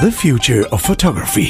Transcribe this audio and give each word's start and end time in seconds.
The 0.00 0.12
future 0.12 0.64
of 0.70 0.80
photography. 0.80 1.46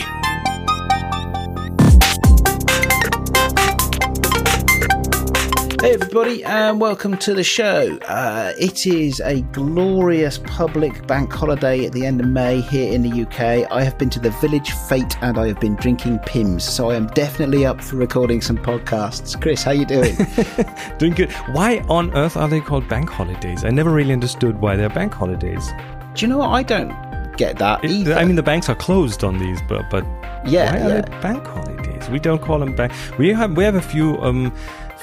Hey 5.83 5.93
everybody, 5.93 6.43
and 6.45 6.81
welcome 6.81 7.19
to 7.19 7.35
the 7.35 7.45
show. 7.45 7.99
Uh, 8.09 8.55
it 8.59 8.87
is 8.87 9.21
a 9.21 9.43
glorious 9.53 10.39
public 10.39 11.07
bank 11.07 11.31
holiday 11.31 11.85
at 11.85 11.93
the 11.93 12.07
end 12.07 12.23
of 12.23 12.27
May 12.29 12.63
here 12.63 12.91
in 12.91 13.03
the 13.03 13.21
UK. 13.27 13.71
I 13.71 13.83
have 13.83 13.99
been 13.99 14.09
to 14.09 14.19
the 14.19 14.31
Village 14.31 14.71
Fete 14.71 15.23
and 15.23 15.37
I 15.37 15.49
have 15.49 15.61
been 15.61 15.77
drinking 15.77 16.21
Pimm's, 16.21 16.65
so 16.65 16.89
I 16.89 16.95
am 16.95 17.09
definitely 17.09 17.67
up 17.67 17.85
for 17.85 17.97
recording 17.97 18.41
some 18.41 18.57
podcasts. 18.57 19.39
Chris, 19.39 19.63
how 19.63 19.73
you 19.73 19.85
doing? 19.85 20.17
Doing 20.99 21.13
good. 21.13 21.31
Why 21.53 21.81
on 21.91 22.17
earth 22.17 22.39
are 22.39 22.49
they 22.49 22.63
called 22.63 22.89
bank 22.89 23.11
holidays? 23.11 23.67
I 23.67 23.69
never 23.69 23.91
really 23.91 24.15
understood 24.15 24.59
why 24.59 24.75
they're 24.75 24.89
bank 24.89 25.13
holidays. 25.13 25.71
Do 26.15 26.25
you 26.25 26.29
know 26.29 26.39
what? 26.39 26.49
I 26.49 26.63
don't 26.63 27.08
get 27.39 27.57
that 27.59 27.83
It- 27.85 27.91
either. 27.91 28.15
I 28.21 28.25
mean, 28.25 28.37
the 28.37 28.43
banks 28.53 28.69
are 28.69 28.75
closed 28.87 29.21
on 29.25 29.39
these, 29.39 29.61
but 29.69 29.83
but 29.91 30.05
Yeah, 30.45 30.71
why 30.73 30.79
are 30.81 30.89
yeah. 30.89 31.01
they 31.01 31.21
bank 31.29 31.43
holidays? 31.47 32.05
We 32.11 32.19
don't 32.19 32.43
call 32.47 32.59
them 32.59 32.75
bank. 32.77 32.93
We 33.19 33.33
have 33.41 33.51
we 33.59 33.65
have 33.65 33.77
a 33.85 33.87
few 33.95 34.19
um 34.29 34.53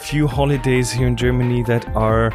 few 0.09 0.27
holidays 0.27 0.91
here 0.98 1.08
in 1.08 1.16
Germany 1.16 1.63
that 1.71 1.84
are 1.95 2.31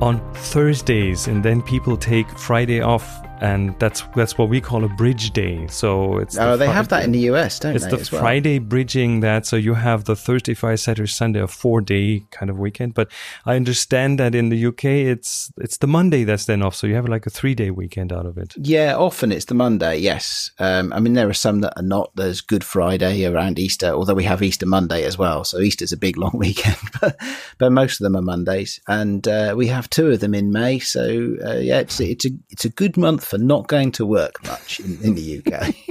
on 0.00 0.14
Thursdays, 0.54 1.28
and 1.28 1.42
then 1.44 1.60
people 1.62 1.96
take 1.96 2.26
Friday 2.48 2.80
off, 2.80 3.04
and 3.40 3.78
that's 3.78 4.02
that's 4.14 4.36
what 4.36 4.48
we 4.48 4.60
call 4.60 4.84
a 4.84 4.88
bridge 4.88 5.30
day. 5.30 5.66
So 5.68 6.18
it's 6.18 6.38
oh, 6.38 6.52
the 6.52 6.56
they 6.58 6.66
have 6.66 6.88
that 6.88 7.04
in 7.04 7.12
the 7.12 7.30
US, 7.30 7.58
don't 7.58 7.74
It's 7.74 7.86
they? 7.86 7.96
It's 7.96 8.10
the 8.10 8.16
well? 8.16 8.22
Friday 8.22 8.58
bridging 8.58 9.20
that, 9.20 9.46
so 9.46 9.56
you 9.56 9.74
have 9.74 10.04
the 10.04 10.14
Thursday, 10.14 10.54
Friday, 10.54 10.76
Saturday, 10.76 11.08
Sunday, 11.08 11.40
a 11.40 11.46
four-day 11.48 12.24
kind 12.30 12.50
of 12.50 12.58
weekend. 12.58 12.94
But 12.94 13.10
I 13.46 13.56
understand 13.56 14.18
that 14.18 14.34
in 14.34 14.50
the 14.50 14.66
UK, 14.66 14.84
it's 14.84 15.52
it's 15.58 15.78
the 15.78 15.86
Monday 15.86 16.24
that's 16.24 16.44
then 16.44 16.62
off, 16.62 16.74
so 16.74 16.86
you 16.86 16.94
have 16.94 17.08
like 17.08 17.26
a 17.26 17.30
three-day 17.30 17.70
weekend 17.70 18.12
out 18.12 18.26
of 18.26 18.36
it. 18.36 18.54
Yeah, 18.56 18.94
often 18.96 19.32
it's 19.32 19.46
the 19.46 19.54
Monday, 19.54 19.98
yes. 19.98 20.50
Um, 20.58 20.92
I 20.92 21.00
mean, 21.00 21.14
there 21.14 21.28
are 21.28 21.34
some 21.34 21.60
that 21.60 21.72
are 21.76 21.82
not. 21.82 22.10
There's 22.14 22.40
Good 22.40 22.64
Friday 22.64 23.24
around 23.24 23.58
Easter, 23.58 23.88
although 23.88 24.14
we 24.14 24.24
have 24.24 24.42
Easter 24.42 24.66
Monday 24.66 25.04
as 25.04 25.16
well. 25.16 25.44
So 25.44 25.60
Easter's 25.60 25.92
a 25.92 25.96
big 25.96 26.16
long 26.16 26.32
weekend, 26.34 26.76
but, 27.00 27.16
but 27.58 27.72
most 27.72 28.00
of 28.00 28.04
them 28.04 28.16
are 28.16 28.22
Mondays. 28.22 28.80
And 28.86 29.26
uh, 29.26 29.54
we 29.56 29.68
have 29.68 29.88
two 29.88 30.10
of 30.10 30.20
them 30.20 30.34
in 30.34 30.52
May. 30.52 30.78
So 30.78 31.36
uh, 31.44 31.54
yeah, 31.54 31.80
it's, 31.80 32.00
it's, 32.00 32.26
a, 32.26 32.30
it's 32.50 32.64
a 32.64 32.70
good 32.70 32.96
month 32.96 33.29
for 33.30 33.38
not 33.38 33.68
going 33.68 33.92
to 33.92 34.04
work 34.04 34.44
much 34.44 34.80
in, 34.80 34.98
in 35.02 35.14
the 35.14 35.40
UK. 35.40 35.74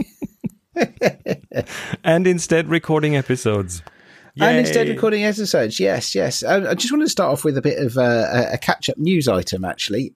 And 2.03 2.27
instead, 2.27 2.69
recording 2.69 3.17
episodes. 3.17 3.81
And 4.37 4.57
instead 4.57 4.87
Yay. 4.87 4.93
recording 4.93 5.23
episodes, 5.25 5.79
yes, 5.79 6.15
yes. 6.15 6.43
I, 6.43 6.71
I 6.71 6.73
just 6.75 6.91
wanted 6.91 7.05
to 7.05 7.09
start 7.09 7.31
off 7.33 7.43
with 7.43 7.57
a 7.57 7.61
bit 7.61 7.79
of 7.79 7.97
uh, 7.97 8.01
a, 8.31 8.53
a 8.53 8.57
catch-up 8.57 8.97
news 8.97 9.27
item, 9.27 9.65
actually, 9.65 10.13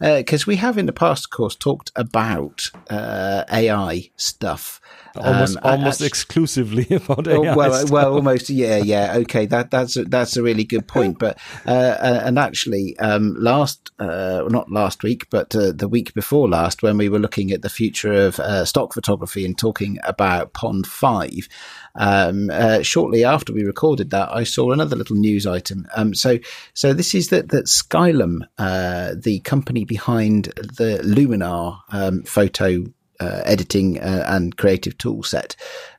because 0.00 0.46
we 0.46 0.56
have 0.56 0.78
in 0.78 0.86
the 0.86 0.92
past, 0.92 1.26
of 1.26 1.30
course, 1.30 1.54
talked 1.56 1.92
about 1.94 2.70
uh, 2.90 3.44
AI 3.52 4.10
stuff. 4.16 4.80
almost 5.16 5.56
Um, 5.58 5.62
almost 5.64 6.00
actu- 6.00 6.06
exclusively 6.06 6.86
about 6.96 7.28
Oh, 7.28 7.44
AI 7.44 7.54
well, 7.54 7.74
stuff. 7.74 7.90
well, 7.90 8.14
almost, 8.14 8.50
yeah, 8.50 8.76
yeah. 8.78 9.14
Okay, 9.18 9.46
that 9.46 9.70
that's 9.70 9.96
a, 9.96 10.04
that's 10.04 10.36
a 10.36 10.42
really 10.42 10.64
good 10.64 10.88
point. 10.88 11.18
But 11.18 11.38
uh, 11.66 11.70
uh, 11.70 12.22
and 12.24 12.38
actually, 12.38 12.98
um, 12.98 13.34
last 13.38 13.90
uh, 13.98 14.44
not 14.48 14.70
last 14.70 15.02
week, 15.02 15.28
but 15.30 15.54
uh, 15.54 15.72
the 15.72 15.88
week 15.88 16.14
before 16.14 16.48
last, 16.48 16.82
when 16.82 16.96
we 16.96 17.08
were 17.08 17.18
looking 17.20 17.52
at 17.52 17.62
the 17.62 17.68
future 17.68 18.12
of 18.12 18.40
uh, 18.40 18.64
stock 18.64 18.94
photography 18.94 19.44
and 19.44 19.56
talking 19.56 19.98
about 20.04 20.52
Pond 20.54 20.86
Five, 20.86 21.48
um, 21.94 22.50
uh, 22.50 22.82
shortly 22.82 23.24
after 23.24 23.52
we 23.52 23.64
recorded 23.64 24.10
that, 24.10 24.34
I 24.34 24.44
saw 24.44 24.72
another 24.72 24.96
little 24.96 25.16
news 25.16 25.46
item. 25.46 25.86
Um, 25.96 26.14
so 26.14 26.38
so 26.74 26.92
this 26.92 27.14
is 27.14 27.28
that 27.28 27.48
that 27.50 27.66
Skylum, 27.66 28.40
uh, 28.58 29.14
the 29.16 29.40
company 29.40 29.84
behind 29.84 30.46
the 30.56 31.00
Luminar 31.04 31.80
um, 31.90 32.22
photo 32.22 32.84
uh, 33.20 33.42
editing 33.44 34.00
uh, 34.00 34.24
and 34.28 34.56
creative 34.56 34.96
tool 34.98 35.22
set 35.22 35.56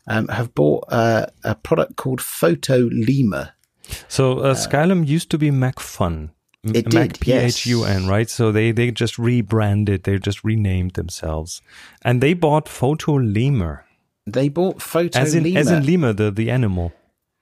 um, 0.07 0.27
have 0.27 0.53
bought 0.53 0.85
uh, 0.89 1.27
a 1.43 1.55
product 1.55 1.95
called 1.95 2.19
Photolemur. 2.19 3.51
So 4.07 4.39
uh, 4.39 4.55
Skylum 4.55 5.07
used 5.07 5.29
to 5.31 5.37
be 5.37 5.51
Macphun. 5.51 6.31
M- 6.65 6.75
It 6.75 6.93
Mac 6.93 7.09
did, 7.09 7.19
P 7.19 7.31
H 7.33 7.65
U 7.65 7.83
N, 7.83 8.01
yes. 8.01 8.09
right? 8.09 8.29
So 8.29 8.51
they 8.51 8.71
they 8.71 8.91
just 8.91 9.19
rebranded, 9.19 10.03
they 10.03 10.17
just 10.17 10.43
renamed 10.43 10.93
themselves, 10.93 11.61
and 12.03 12.21
they 12.21 12.33
bought 12.33 12.65
Photolemur, 12.65 13.81
They 14.25 14.49
bought 14.49 14.81
Photo 14.81 15.19
as 15.19 15.35
in 15.35 15.43
Lima. 15.43 15.59
as 15.59 15.71
in 15.71 15.85
lemur, 15.85 16.13
the 16.13 16.31
the 16.31 16.49
animal. 16.49 16.93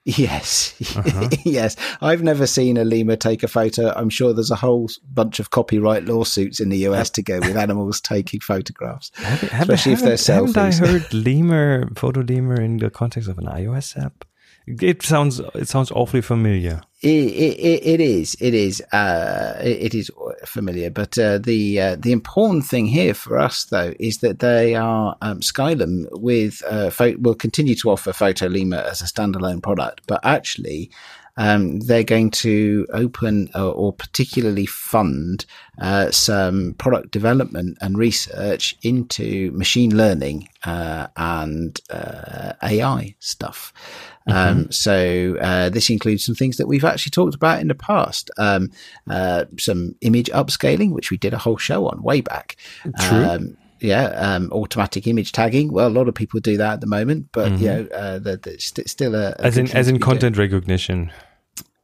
yes, 0.04 0.74
Uh-huh. 0.96 1.30
yes. 1.46 1.76
I've 2.02 2.24
never 2.24 2.48
seen 2.48 2.78
a 2.78 2.84
lemur 2.84 3.16
take 3.16 3.44
a 3.44 3.48
photo. 3.48 3.94
I'm 3.96 4.10
sure 4.10 4.34
there's 4.34 4.50
a 4.50 4.56
whole 4.56 4.90
bunch 5.14 5.40
of 5.40 5.52
copyright 5.52 6.06
lawsuits 6.06 6.60
in 6.60 6.70
the 6.70 6.80
US 6.90 7.12
to 7.12 7.22
go 7.22 7.40
with 7.40 7.56
animals 7.56 8.02
taking 8.02 8.40
photographs, 8.40 9.12
especially 9.20 9.94
if 9.94 10.02
they're 10.02 10.16
selfies. 10.16 10.56
haven't 10.56 10.58
I 10.58 10.88
heard 10.88 11.14
lemur, 11.28 11.86
Photolemur 11.94 12.58
in 12.60 12.78
the 12.78 12.90
context 12.90 13.30
of 13.30 13.38
an 13.38 13.46
iOS 13.46 13.96
app? 14.04 14.26
It 14.68 15.02
sounds 15.02 15.40
it 15.56 15.68
sounds 15.68 15.92
awfully 15.92 16.22
familiar. 16.22 16.82
It, 17.02 17.08
it, 17.10 17.84
it- 17.84 18.02
is. 18.02 18.36
It 18.40 18.54
is. 18.54 18.80
Uh, 18.94 19.56
it, 19.60 19.82
it 19.82 19.96
is 19.96 20.12
familiar. 20.46 20.92
But 20.92 21.18
uh, 21.18 21.40
the 21.40 21.82
uh, 21.82 21.96
the 22.00 22.12
important 22.12 22.66
thing 22.66 22.86
here 22.86 23.16
for 23.16 23.40
us, 23.40 23.66
though, 23.66 23.94
is 24.00 24.20
that 24.20 24.40
they 24.40 24.76
are 24.76 25.18
um, 25.22 25.40
Skylum 25.40 26.06
with 26.12 26.62
uh, 26.70 26.92
will 27.20 27.34
continue 27.36 27.76
to 27.76 27.90
offer 27.90 28.12
Photolemur 28.12 28.84
as 28.86 29.02
a 29.02 29.06
standalone 29.06 29.64
product, 29.64 30.02
but 30.08 30.20
actually. 30.24 30.92
Um, 31.38 31.80
they're 31.80 32.04
going 32.04 32.32
to 32.32 32.88
open 32.94 33.50
uh, 33.56 33.70
or 33.72 33.94
particularly 33.94 34.66
fund 34.66 35.46
uh, 35.80 36.12
some 36.12 36.76
product 36.76 37.12
development 37.12 37.78
and 37.82 37.98
research 37.98 38.76
into 38.84 39.52
machine 39.52 39.96
learning 39.96 40.50
uh, 40.64 41.08
and 41.16 41.80
uh, 41.90 42.54
AI 42.62 43.16
stuff. 43.20 43.74
Um, 44.28 44.72
so 44.72 45.38
uh, 45.42 45.70
this 45.70 45.90
includes 45.90 46.24
some 46.24 46.36
things 46.36 46.58
that 46.58 46.68
we've 46.68 46.86
actually 46.86 47.10
talked 47.10 47.36
about 47.36 47.60
in 47.60 47.68
the 47.68 47.76
past. 47.76 48.30
Um, 48.38 48.72
uh, 49.10 49.46
some 49.58 49.96
image 50.02 50.30
upscaling, 50.30 50.92
which 50.92 51.12
we 51.12 51.18
did 51.18 51.34
a 51.34 51.40
whole 51.40 51.58
show 51.58 51.88
on 51.88 52.04
way 52.04 52.22
back. 52.22 52.56
True. 53.00 53.56
Yeah, 53.82 54.06
um, 54.10 54.52
automatic 54.52 55.08
image 55.08 55.32
tagging. 55.32 55.72
Well, 55.74 55.88
a 55.88 55.90
lot 55.90 56.08
of 56.08 56.14
people 56.14 56.40
do 56.40 56.56
that 56.58 56.74
at 56.74 56.82
the 56.82 56.88
moment, 56.88 57.30
but 57.32 57.52
you 57.60 57.66
know, 57.68 57.88
uh, 57.94 58.20
the, 58.20 58.38
the, 58.38 58.60
st- 58.60 58.88
still 58.90 59.16
a, 59.16 59.32
a 59.40 59.46
As 59.46 59.58
in 59.58 59.72
as 59.72 59.88
in 59.88 59.96
doing. 59.96 60.02
content 60.02 60.38
recognition. 60.38 61.12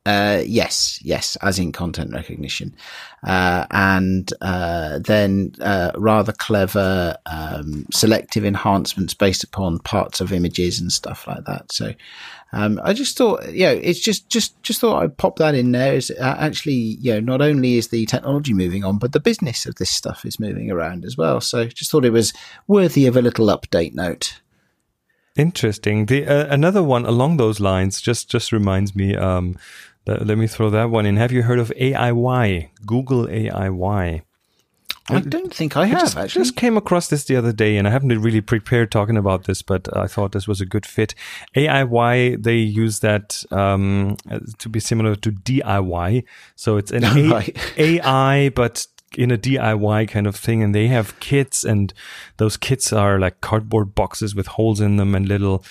Uh, 0.08 0.42
yes, 0.46 1.02
yes, 1.04 1.36
as 1.42 1.60
in 1.60 1.74
content 1.74 2.14
recognition, 2.14 2.74
uh, 3.24 3.66
and 3.72 4.32
uh, 4.40 5.00
then 5.00 5.52
uh, 5.60 5.92
rather 5.98 6.32
clever 6.32 7.18
um, 7.26 7.86
selective 7.92 8.46
enhancements 8.46 9.14
based 9.14 9.44
upon 9.44 9.80
parts 9.80 10.22
of 10.22 10.32
images 10.32 10.80
and 10.80 10.94
stuff 10.94 11.28
like 11.28 11.44
that. 11.44 11.70
So, 11.74 11.94
um, 12.54 12.80
I 12.86 12.94
just 12.94 13.18
thought, 13.18 13.52
you 13.52 13.66
know, 13.66 13.74
it's 13.74 14.00
just 14.00 14.30
just 14.30 14.64
just 14.64 14.80
thought 14.80 15.04
I'd 15.04 15.18
pop 15.18 15.40
that 15.40 15.56
in 15.56 15.74
there. 15.74 15.96
Is 15.96 16.10
uh, 16.10 16.38
actually, 16.40 16.96
you 17.02 17.16
know, 17.16 17.20
not 17.20 17.42
only 17.42 17.78
is 17.78 17.90
the 17.90 18.06
technology 18.06 18.54
moving 18.54 18.86
on, 18.86 19.00
but 19.00 19.12
the 19.12 19.20
business 19.20 19.66
of 19.66 19.76
this 19.76 19.90
stuff 19.90 20.24
is 20.24 20.40
moving 20.40 20.72
around 20.72 21.04
as 21.04 21.18
well. 21.18 21.42
So, 21.42 21.66
just 21.68 21.92
thought 21.92 22.06
it 22.06 22.14
was 22.14 22.32
worthy 22.66 23.08
of 23.08 23.18
a 23.18 23.22
little 23.22 23.48
update 23.48 23.94
note. 23.94 24.40
Interesting. 25.36 26.06
The 26.06 26.26
uh, 26.26 26.48
another 26.50 26.82
one 26.82 27.06
along 27.06 27.36
those 27.36 27.60
lines 27.60 28.00
just 28.00 28.30
just 28.30 28.54
reminds 28.54 28.96
me. 28.96 29.18
Um, 29.18 29.58
let, 30.08 30.26
let 30.26 30.38
me 30.38 30.48
throw 30.48 30.70
that 30.70 30.90
one 30.90 31.06
in. 31.06 31.18
Have 31.18 31.32
you 31.32 31.44
heard 31.44 31.60
of 31.60 31.72
AIY? 31.80 32.70
Google 32.86 33.28
AIY. 33.28 34.22
I 35.10 35.20
don't 35.22 35.54
think 35.54 35.78
I 35.78 35.86
have 35.86 36.02
just, 36.02 36.18
actually. 36.18 36.44
just 36.44 36.56
came 36.58 36.76
across 36.76 37.08
this 37.08 37.24
the 37.24 37.38
other 37.38 37.54
day, 37.54 37.78
and 37.78 37.88
I 37.88 37.92
haven't 37.92 38.20
really 38.20 38.42
prepared 38.42 38.92
talking 38.92 39.16
about 39.16 39.46
this, 39.46 39.62
but 39.62 39.88
I 39.96 40.06
thought 40.06 40.34
this 40.34 40.48
was 40.48 40.60
a 40.60 40.66
good 40.66 40.86
fit. 40.86 41.16
AIY 41.56 42.44
they 42.44 42.58
use 42.58 43.00
that 43.00 43.44
um, 43.52 44.18
to 44.58 44.68
be 44.70 44.80
similar 44.80 45.16
to 45.16 45.32
DIY, 45.32 46.26
so 46.56 46.76
it's 46.78 46.92
an 46.92 47.06
A- 47.06 47.54
AI, 47.78 48.50
but 48.50 48.88
in 49.18 49.32
a 49.32 49.38
DIY 49.38 50.10
kind 50.10 50.28
of 50.28 50.36
thing, 50.36 50.62
and 50.62 50.76
they 50.76 50.88
have 50.88 51.18
kits, 51.22 51.64
and 51.64 51.94
those 52.36 52.58
kits 52.58 52.92
are 52.92 53.18
like 53.18 53.40
cardboard 53.40 53.96
boxes 53.96 54.36
with 54.36 54.48
holes 54.48 54.82
in 54.82 54.98
them 54.98 55.16
and 55.16 55.28
little. 55.28 55.64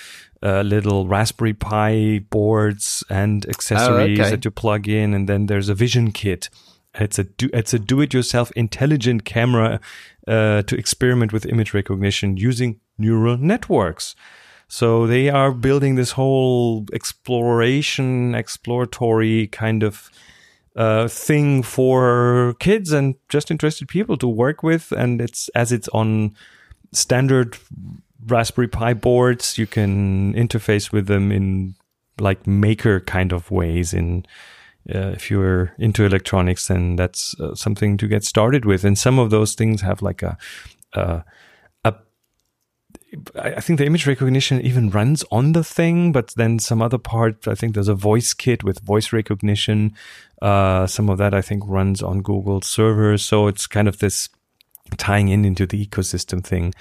Uh, 0.43 0.61
little 0.61 1.07
Raspberry 1.07 1.53
Pi 1.53 2.19
boards 2.29 3.03
and 3.09 3.43
accessories 3.49 4.19
okay. 4.19 4.29
that 4.29 4.45
you 4.45 4.51
plug 4.51 4.87
in, 4.87 5.15
and 5.15 5.27
then 5.27 5.47
there's 5.47 5.67
a 5.67 5.73
vision 5.73 6.11
kit. 6.11 6.49
It's 6.93 7.17
a 7.17 7.23
do, 7.23 7.49
it's 7.53 7.73
a 7.73 7.79
do-it-yourself 7.79 8.51
intelligent 8.55 9.25
camera 9.25 9.79
uh, 10.27 10.61
to 10.61 10.75
experiment 10.77 11.33
with 11.33 11.47
image 11.47 11.73
recognition 11.73 12.37
using 12.37 12.79
neural 12.97 13.37
networks. 13.37 14.15
So 14.67 15.07
they 15.07 15.29
are 15.29 15.51
building 15.51 15.95
this 15.95 16.11
whole 16.11 16.85
exploration, 16.93 18.35
exploratory 18.35 19.47
kind 19.47 19.83
of 19.83 20.09
uh, 20.75 21.07
thing 21.07 21.63
for 21.63 22.55
kids 22.59 22.91
and 22.91 23.15
just 23.29 23.49
interested 23.49 23.87
people 23.87 24.17
to 24.17 24.27
work 24.27 24.61
with. 24.61 24.91
And 24.91 25.21
it's 25.21 25.49
as 25.55 25.71
it's 25.71 25.87
on 25.93 26.35
standard 26.91 27.57
Raspberry 28.25 28.67
Pi 28.67 28.93
boards, 28.93 29.57
you 29.57 29.67
can 29.67 30.33
interface 30.33 30.91
with 30.91 31.07
them 31.07 31.31
in 31.31 31.75
like 32.19 32.47
maker 32.47 32.99
kind 32.99 33.31
of 33.31 33.51
ways 33.51 33.93
in 33.93 34.25
uh, 34.93 35.09
if 35.09 35.29
you're 35.29 35.73
into 35.77 36.05
electronics, 36.05 36.67
then 36.67 36.95
that's 36.95 37.37
uh, 37.39 37.53
something 37.55 37.97
to 37.97 38.07
get 38.07 38.23
started 38.23 38.63
with. 38.63 38.85
And 38.85 38.97
some 38.97 39.19
of 39.19 39.29
those 39.29 39.53
things 39.53 39.81
have 39.81 40.01
like 40.01 40.23
a, 40.23 40.37
uh, 40.93 41.21
a 41.83 41.95
I 43.35 43.59
think 43.59 43.79
the 43.79 43.85
image 43.85 44.07
recognition 44.07 44.61
even 44.61 44.89
runs 44.89 45.25
on 45.29 45.51
the 45.51 45.63
thing, 45.63 46.13
but 46.13 46.33
then 46.37 46.59
some 46.59 46.81
other 46.81 46.97
part, 46.97 47.47
I 47.47 47.55
think 47.55 47.73
there's 47.73 47.89
a 47.89 47.95
voice 47.95 48.33
kit 48.33 48.63
with 48.63 48.79
voice 48.79 49.11
recognition. 49.11 49.93
Uh, 50.41 50.87
some 50.87 51.09
of 51.09 51.17
that 51.17 51.33
I 51.33 51.41
think 51.41 51.63
runs 51.65 52.01
on 52.01 52.21
Google 52.21 52.61
servers. 52.61 53.25
So 53.25 53.47
it's 53.47 53.67
kind 53.67 53.89
of 53.89 53.99
this 53.99 54.29
tying 54.95 55.27
in 55.27 55.43
into 55.43 55.65
the 55.65 55.85
ecosystem 55.85 56.41
thing. 56.41 56.73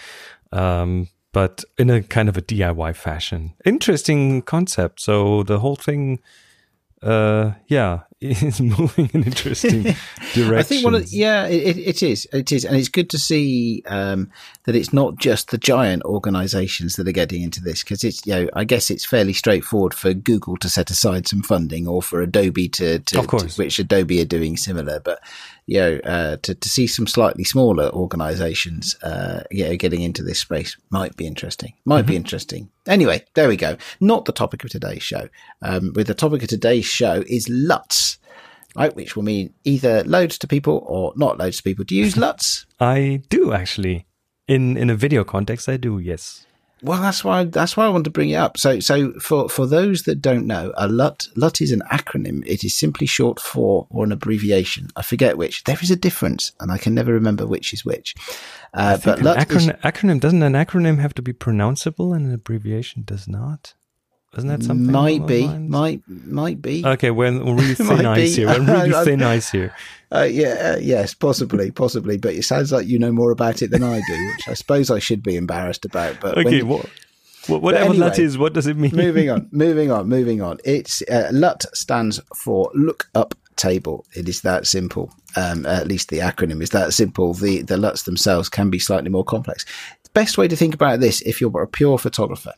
Um, 0.53 1.09
but 1.37 1.65
in 1.77 1.91
a 1.91 2.00
kind 2.00 2.31
of 2.31 2.38
a 2.38 2.41
DIY 2.41 2.97
fashion. 2.97 3.53
Interesting 3.67 4.41
concept. 4.41 5.03
So 5.03 5.43
the 5.43 5.59
whole 5.59 5.77
thing, 5.77 6.19
uh, 7.03 7.50
yeah, 7.69 8.05
is 8.20 8.60
moving 8.78 9.10
in 9.12 9.24
interesting 9.24 9.82
direction. 10.34 10.54
I 10.54 10.62
think 10.62 10.84
one 10.84 10.94
of 10.94 11.12
yeah, 11.12 11.46
it, 11.46 11.76
it 11.76 12.02
is, 12.02 12.26
it 12.32 12.50
is, 12.52 12.64
and 12.64 12.76
it's 12.76 12.88
good 12.88 13.10
to 13.10 13.18
see 13.18 13.82
um, 13.86 14.30
that 14.64 14.74
it's 14.74 14.92
not 14.92 15.16
just 15.16 15.50
the 15.50 15.58
giant 15.58 16.02
organisations 16.04 16.96
that 16.96 17.08
are 17.08 17.12
getting 17.12 17.42
into 17.42 17.62
this 17.62 17.82
because 17.82 18.04
it's 18.04 18.26
you 18.26 18.34
know 18.34 18.48
I 18.54 18.64
guess 18.64 18.90
it's 18.90 19.04
fairly 19.04 19.32
straightforward 19.32 19.94
for 19.94 20.14
Google 20.14 20.56
to 20.58 20.68
set 20.68 20.90
aside 20.90 21.28
some 21.28 21.42
funding 21.42 21.86
or 21.86 22.02
for 22.02 22.20
Adobe 22.20 22.68
to, 22.70 22.98
to, 23.00 23.18
of 23.18 23.26
course. 23.26 23.56
To, 23.56 23.62
which 23.62 23.78
Adobe 23.78 24.20
are 24.20 24.26
doing 24.26 24.56
similar, 24.56 25.00
but 25.00 25.20
you 25.66 25.80
know, 25.80 26.00
uh, 26.04 26.36
to, 26.42 26.54
to 26.54 26.68
see 26.68 26.86
some 26.86 27.06
slightly 27.06 27.42
smaller 27.42 27.90
organizations, 27.90 28.94
uh, 29.02 29.42
you 29.50 29.64
know, 29.64 29.76
getting 29.76 30.00
into 30.00 30.22
this 30.22 30.38
space 30.38 30.76
might 30.90 31.16
be 31.16 31.26
interesting. 31.26 31.74
Might 31.84 32.02
mm-hmm. 32.02 32.08
be 32.08 32.16
interesting. 32.16 32.70
Anyway, 32.86 33.24
there 33.34 33.48
we 33.48 33.56
go. 33.56 33.76
Not 34.00 34.26
the 34.26 34.32
topic 34.32 34.62
of 34.62 34.70
today's 34.70 35.02
show. 35.02 35.28
Um, 35.62 35.92
with 35.94 36.06
the 36.06 36.14
topic 36.14 36.42
of 36.42 36.48
today's 36.48 36.84
show 36.84 37.24
is 37.26 37.48
LUTs, 37.48 38.15
right? 38.76 38.94
Which 38.94 39.17
will 39.17 39.25
mean 39.25 39.55
either 39.64 40.05
loads 40.05 40.38
to 40.38 40.46
people 40.46 40.84
or 40.87 41.12
not 41.17 41.38
loads 41.38 41.58
to 41.58 41.62
people. 41.62 41.84
Do 41.84 41.94
you 41.94 42.05
use 42.05 42.17
LUTs? 42.17 42.67
I 42.81 43.23
do 43.28 43.52
actually. 43.52 44.06
In 44.46 44.76
in 44.76 44.90
a 44.90 44.94
video 44.94 45.25
context, 45.25 45.69
I 45.69 45.76
do. 45.76 45.99
Yes. 45.99 46.46
Well, 46.82 47.00
that's 47.00 47.25
why 47.25 47.44
that's 47.44 47.76
why 47.76 47.87
I 47.87 47.88
want 47.88 48.05
to 48.05 48.11
bring 48.11 48.31
it 48.31 48.37
up. 48.37 48.58
So, 48.58 48.81
so 48.81 49.12
for 49.14 49.49
for 49.49 49.67
those 49.67 50.02
that 50.02 50.20
don't 50.20 50.46
know, 50.46 50.73
a 50.76 50.87
LUT 50.87 51.26
LUT 51.34 51.61
is 51.61 51.73
an 51.73 51.82
acronym. 51.90 52.46
It 52.46 52.64
is 52.64 52.75
simply 52.75 53.06
short 53.06 53.40
for 53.40 53.87
or 53.88 54.05
an 54.05 54.12
abbreviation. 54.12 54.90
I 54.94 55.02
forget 55.02 55.38
which. 55.38 55.64
There 55.64 55.78
is 55.82 55.90
a 55.90 55.96
difference, 55.96 56.52
and 56.61 56.70
I 56.70 56.76
can 56.76 56.94
never 56.94 57.12
remember 57.12 57.46
which 57.46 57.73
is 57.73 57.84
which. 57.84 58.14
Uh, 58.75 58.99
but 59.02 59.23
LUT 59.23 59.38
acronym, 59.38 59.75
is, 59.75 59.82
acronym 59.82 60.20
doesn't 60.20 60.43
an 60.43 60.52
acronym 60.52 60.99
have 60.99 61.14
to 61.14 61.23
be 61.23 61.32
pronounceable, 61.32 62.14
and 62.14 62.26
an 62.26 62.34
abbreviation 62.34 63.05
does 63.05 63.26
not. 63.26 63.75
Isn't 64.37 64.49
that 64.49 64.62
something? 64.62 64.93
Might 64.93 65.27
be, 65.27 65.47
might 65.47 66.03
might 66.06 66.61
be. 66.61 66.85
Okay, 66.85 67.11
we're, 67.11 67.33
we're 67.43 67.55
really 67.55 67.75
thin 67.75 68.05
ice 68.05 68.35
here. 68.35 68.49
We're 68.49 68.61
really 68.61 68.93
thin 69.05 69.23
ice 69.23 69.50
here. 69.50 69.75
Uh, 70.12 70.23
yeah, 70.23 70.75
uh, 70.75 70.79
yes, 70.81 71.15
possibly, 71.15 71.71
possibly. 71.71 72.17
But 72.19 72.35
it 72.35 72.44
sounds 72.44 72.71
like 72.71 72.87
you 72.87 72.99
know 72.99 73.12
more 73.12 73.31
about 73.31 73.62
it 73.62 73.71
than 73.71 73.83
I 73.83 74.00
do, 74.06 74.27
which 74.29 74.49
I 74.49 74.55
suppose 74.55 74.91
I 74.91 74.99
should 74.99 75.23
be 75.23 75.37
embarrassed 75.37 75.85
about. 75.85 76.21
But 76.21 76.38
okay, 76.38 76.59
you, 76.59 76.67
what, 76.67 76.88
whatever 77.49 77.91
anyway, 77.91 77.99
LUT 77.99 78.19
is, 78.19 78.38
what 78.38 78.53
does 78.53 78.67
it 78.67 78.77
mean? 78.77 78.94
moving 78.94 79.31
on, 79.31 79.49
moving 79.53 79.91
on, 79.91 80.09
moving 80.09 80.43
on. 80.43 80.59
It's 80.65 81.03
uh, 81.11 81.29
LUT 81.33 81.65
stands 81.75 82.21
for 82.35 82.71
Look 82.75 83.09
Up 83.15 83.35
Table. 83.56 84.05
It 84.15 84.29
is 84.29 84.43
that 84.43 84.67
simple. 84.67 85.11
Um, 85.35 85.67
at 85.67 85.88
least 85.88 86.09
the 86.09 86.19
acronym 86.19 86.62
is 86.62 86.71
that 86.71 86.93
simple. 86.93 87.35
The 87.35 87.62
the 87.62 87.77
LUTs 87.77 88.03
themselves 88.03 88.49
can 88.49 88.71
be 88.71 88.79
slightly 88.79 89.11
more 89.11 89.25
complex. 89.25 89.65
The 90.05 90.11
best 90.11 90.38
way 90.38 90.47
to 90.47 90.56
think 90.56 90.75
about 90.75 91.00
this, 91.00 91.21
if 91.23 91.41
you're 91.41 91.62
a 91.62 91.67
pure 91.67 91.99
photographer, 91.99 92.53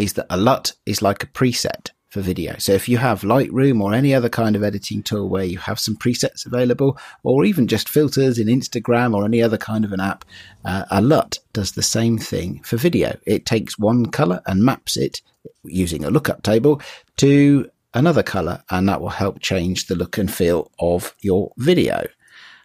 is 0.00 0.14
that 0.14 0.26
a 0.30 0.36
LUT 0.36 0.72
is 0.86 1.02
like 1.02 1.22
a 1.22 1.26
preset 1.26 1.90
for 2.08 2.22
video. 2.22 2.56
So 2.58 2.72
if 2.72 2.88
you 2.88 2.96
have 2.96 3.20
Lightroom 3.20 3.82
or 3.82 3.92
any 3.92 4.14
other 4.14 4.30
kind 4.30 4.56
of 4.56 4.64
editing 4.64 5.02
tool 5.02 5.28
where 5.28 5.44
you 5.44 5.58
have 5.58 5.78
some 5.78 5.94
presets 5.94 6.46
available, 6.46 6.98
or 7.22 7.44
even 7.44 7.68
just 7.68 7.86
filters 7.88 8.38
in 8.38 8.48
Instagram 8.48 9.14
or 9.14 9.26
any 9.26 9.42
other 9.42 9.58
kind 9.58 9.84
of 9.84 9.92
an 9.92 10.00
app, 10.00 10.24
uh, 10.64 10.86
a 10.90 11.02
LUT 11.02 11.38
does 11.52 11.72
the 11.72 11.82
same 11.82 12.16
thing 12.16 12.62
for 12.62 12.78
video. 12.78 13.18
It 13.26 13.44
takes 13.44 13.78
one 13.78 14.06
color 14.06 14.40
and 14.46 14.64
maps 14.64 14.96
it 14.96 15.20
using 15.64 16.02
a 16.02 16.10
lookup 16.10 16.42
table 16.42 16.80
to 17.18 17.70
another 17.92 18.22
color, 18.22 18.62
and 18.70 18.88
that 18.88 19.02
will 19.02 19.10
help 19.10 19.40
change 19.40 19.86
the 19.86 19.94
look 19.94 20.16
and 20.16 20.32
feel 20.32 20.70
of 20.78 21.14
your 21.20 21.52
video. 21.58 22.06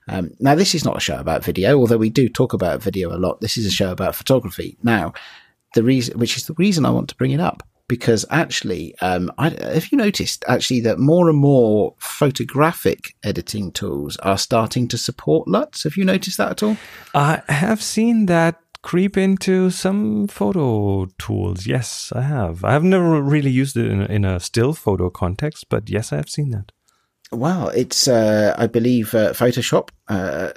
Um, 0.08 0.32
now, 0.40 0.56
this 0.56 0.74
is 0.74 0.86
not 0.86 0.98
a 0.98 1.02
show 1.02 1.18
about 1.18 1.44
video, 1.44 1.78
although 1.78 1.98
we 1.98 2.10
do 2.10 2.30
talk 2.30 2.54
about 2.54 2.82
video 2.82 3.14
a 3.14 3.18
lot. 3.18 3.42
This 3.42 3.58
is 3.58 3.66
a 3.66 3.72
show 3.72 3.92
about 3.92 4.16
photography. 4.16 4.78
Now, 4.84 5.14
the 5.76 5.84
reason, 5.84 6.18
which 6.18 6.36
is 6.36 6.48
the 6.48 6.56
reason 6.56 6.86
I 6.86 6.90
want 6.90 7.10
to 7.10 7.16
bring 7.16 7.32
it 7.32 7.40
up, 7.40 7.62
because 7.88 8.26
actually, 8.32 8.96
um, 9.02 9.32
I, 9.38 9.50
have 9.50 9.92
you 9.92 9.98
noticed 9.98 10.44
actually 10.48 10.82
that 10.82 10.98
more 10.98 11.30
and 11.30 11.38
more 11.38 11.94
photographic 12.00 13.16
editing 13.24 13.72
tools 13.72 14.18
are 14.18 14.38
starting 14.38 14.88
to 14.88 14.98
support 14.98 15.48
LUTs? 15.48 15.84
Have 15.84 15.96
you 15.96 16.06
noticed 16.06 16.38
that 16.38 16.52
at 16.52 16.64
all? 16.64 16.78
I 17.14 17.44
have 17.48 17.82
seen 17.82 18.26
that 18.26 18.60
creep 18.82 19.18
into 19.18 19.70
some 19.70 20.28
photo 20.28 21.08
tools. 21.18 21.68
Yes, 21.68 22.12
I 22.16 22.22
have. 22.22 22.64
I 22.64 22.74
have 22.74 22.84
never 22.84 23.22
really 23.22 23.52
used 23.52 23.78
it 23.78 23.92
in, 23.92 24.02
in 24.04 24.26
a 24.26 24.40
still 24.40 24.74
photo 24.74 25.10
context, 25.10 25.66
but 25.70 25.90
yes, 25.90 26.12
I 26.12 26.18
have 26.18 26.30
seen 26.30 26.52
that. 26.52 26.72
Well, 27.32 27.70
it's 27.70 28.08
uh, 28.08 28.54
I 28.56 28.68
believe 28.68 29.16
uh, 29.16 29.34
Photoshop 29.34 29.90
uh, 30.08 30.52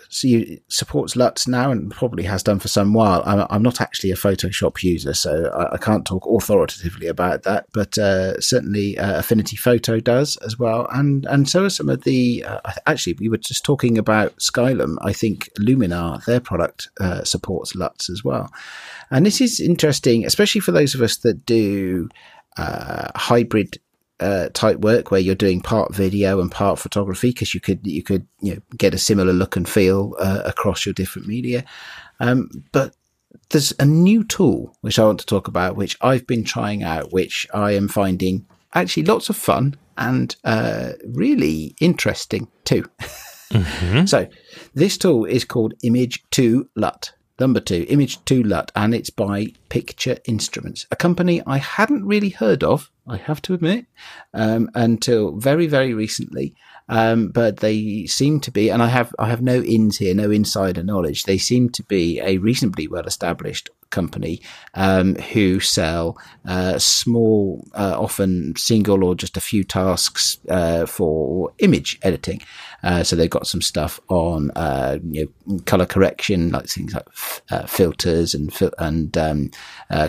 supports 0.69 1.17
LUTs 1.17 1.49
now 1.49 1.71
and 1.71 1.91
probably 1.91 2.25
has 2.25 2.43
done 2.43 2.59
for 2.59 2.69
some 2.69 2.93
while. 2.93 3.23
I'm, 3.25 3.47
I'm 3.49 3.63
not 3.63 3.81
actually 3.81 4.11
a 4.11 4.17
Photoshop 4.17 4.83
user, 4.83 5.15
so 5.15 5.51
I, 5.55 5.75
I 5.75 5.79
can't 5.79 6.07
talk 6.07 6.27
authoritatively 6.27 7.07
about 7.07 7.45
that. 7.45 7.67
But 7.73 7.97
uh, 7.97 8.39
certainly, 8.41 8.99
uh, 8.99 9.19
Affinity 9.19 9.57
Photo 9.57 9.99
does 9.99 10.37
as 10.39 10.59
well, 10.59 10.87
and 10.93 11.25
and 11.27 11.49
so 11.49 11.65
are 11.65 11.71
some 11.71 11.89
of 11.89 12.05
the. 12.05 12.45
Uh, 12.45 12.61
actually, 12.87 13.15
we 13.15 13.31
were 13.31 13.39
just 13.39 13.65
talking 13.65 13.97
about 13.97 14.37
Skylum. 14.37 14.97
I 15.01 15.15
think 15.15 15.49
Luminar, 15.59 16.23
their 16.27 16.41
product, 16.41 16.89
supports 17.25 17.75
LUTs 17.75 18.11
as 18.11 18.23
well, 18.23 18.53
and 19.11 19.25
this 19.25 19.41
is 19.41 19.59
interesting, 19.59 20.27
especially 20.27 20.61
for 20.61 20.73
those 20.73 20.95
of 20.95 21.01
us 21.01 21.17
that 21.19 21.47
do 21.47 22.11
hybrid 22.59 23.79
uh, 24.21 24.49
type 24.53 24.79
work 24.79 25.11
where 25.11 25.21
you're 25.21 25.35
doing 25.35 25.61
part 25.61 25.95
video 25.95 26.41
and 26.41 26.51
part 26.51 26.79
photography 26.79 27.31
because 27.31 27.55
you 27.55 27.61
could 27.61 27.87
you 27.87 28.03
could 28.03 28.27
you 28.41 28.55
know 28.55 28.61
get 28.77 28.95
a 28.95 28.99
similar 28.99 29.33
look 29.33 29.57
and 29.57 29.69
feel 29.69 30.15
uh, 30.19 30.43
across 30.45 30.85
your 30.85 30.93
different 30.93 31.29
media. 31.29 31.65
Um, 32.21 32.51
but 32.73 32.97
there's 33.51 33.73
a 33.79 33.85
new 33.85 34.25
tool 34.25 34.77
which 34.81 34.99
I 34.99 35.05
want 35.05 35.21
to 35.21 35.27
talk 35.27 35.49
about, 35.49 35.77
which 35.77 35.97
I've 36.01 36.27
been 36.27 36.45
trying 36.45 36.83
out, 36.83 37.13
which 37.13 37.47
I 37.55 37.73
am 37.73 37.89
finding 37.89 38.47
actually 38.75 39.05
lots 39.05 39.29
of 39.29 39.37
fun 39.37 39.77
and 39.97 40.35
uh, 40.45 40.93
really 41.07 41.75
interesting 41.81 42.49
too. 42.65 42.85
Mm-hmm. 43.49 44.05
so 44.05 44.27
this 44.75 44.99
tool 44.99 45.25
is 45.25 45.47
called 45.47 45.73
Image 45.83 46.23
2 46.33 46.69
LUT. 46.77 47.13
Number 47.39 47.61
two, 47.61 47.87
Image 47.89 48.25
2 48.25 48.43
LUT, 48.43 48.73
and 48.75 48.93
it's 48.93 49.11
by 49.11 49.53
Picture 49.69 50.19
Instruments, 50.25 50.87
a 50.91 50.97
company 50.97 51.41
I 51.47 51.59
hadn't 51.59 52.05
really 52.05 52.31
heard 52.31 52.65
of, 52.65 52.91
I 53.07 53.17
have 53.17 53.41
to 53.43 53.55
admit, 53.55 53.87
um, 54.35 54.69
until 54.75 55.37
very, 55.37 55.69
very 55.69 55.95
recently. 55.95 56.57
Um, 56.89 57.29
but 57.29 57.59
they 57.59 58.07
seem 58.07 58.41
to 58.41 58.51
be, 58.51 58.71
and 58.71 58.83
I 58.83 58.87
have 58.87 59.15
I 59.19 59.29
have 59.29 59.43
no 59.43 59.61
ins 59.61 59.99
here, 59.99 60.15
no 60.15 60.31
insider 60.31 60.83
knowledge. 60.83 61.25
They 61.25 61.37
seem 61.39 61.69
to 61.71 61.83
be 61.83 62.19
a 62.21 62.39
reasonably 62.39 62.89
well 62.89 63.07
established 63.07 63.69
company 63.91 64.41
um, 64.75 65.15
who 65.17 65.61
sell 65.61 66.19
uh, 66.47 66.79
small, 66.79 67.67
uh, 67.75 67.97
often 67.99 68.55
single 68.57 69.05
or 69.05 69.15
just 69.15 69.37
a 69.37 69.41
few 69.41 69.65
tasks 69.65 70.39
uh, 70.49 70.87
for 70.87 71.53
image 71.59 71.99
editing. 72.03 72.41
Uh, 72.83 73.03
so 73.03 73.17
they've 73.17 73.31
got 73.31 73.47
some 73.47 73.63
stuff 73.63 74.01
on 74.09 74.51
uh, 74.53 74.99
you 75.11 75.33
know, 75.47 75.59
color 75.61 75.87
correction, 75.87 76.51
like 76.51 76.67
things 76.67 76.95
like 76.95 77.07
f- 77.09 77.43
uh, 77.51 77.67
filters 77.67 78.35
and 78.35 78.53
fil- 78.53 78.75
and 78.79 79.17
um, 79.17 79.51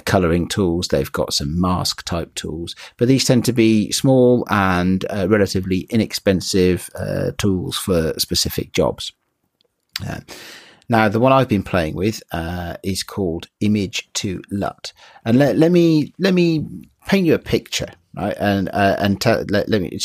coloring 0.05 0.47
tools. 0.47 0.87
They've 0.87 1.11
got 1.11 1.33
some 1.33 1.59
mask 1.59 2.03
type 2.05 2.33
tools, 2.35 2.75
but 2.97 3.07
these 3.07 3.25
tend 3.25 3.45
to 3.45 3.53
be 3.53 3.91
small 3.91 4.45
and 4.49 5.03
relatively 5.09 5.81
inexpensive 5.89 6.89
tools 7.37 7.77
for 7.77 8.13
specific 8.19 8.71
jobs. 8.71 9.13
Now, 10.89 11.07
the 11.07 11.19
one 11.19 11.31
I've 11.31 11.47
been 11.47 11.63
playing 11.63 11.93
with 11.93 12.21
uh, 12.31 12.75
is 12.83 13.03
called 13.03 13.47
Image 13.61 14.11
to 14.15 14.41
LUT, 14.51 14.91
and 15.23 15.37
let, 15.37 15.55
let 15.57 15.71
me 15.71 16.13
let 16.17 16.33
me 16.33 16.65
paint 17.05 17.27
you 17.27 17.35
a 17.35 17.39
picture, 17.39 17.91
right? 18.15 18.35
And 18.39 18.69
uh, 18.73 18.95
and 18.97 19.21
tell, 19.21 19.45
let, 19.49 19.69
let 19.69 19.81
me 19.81 19.99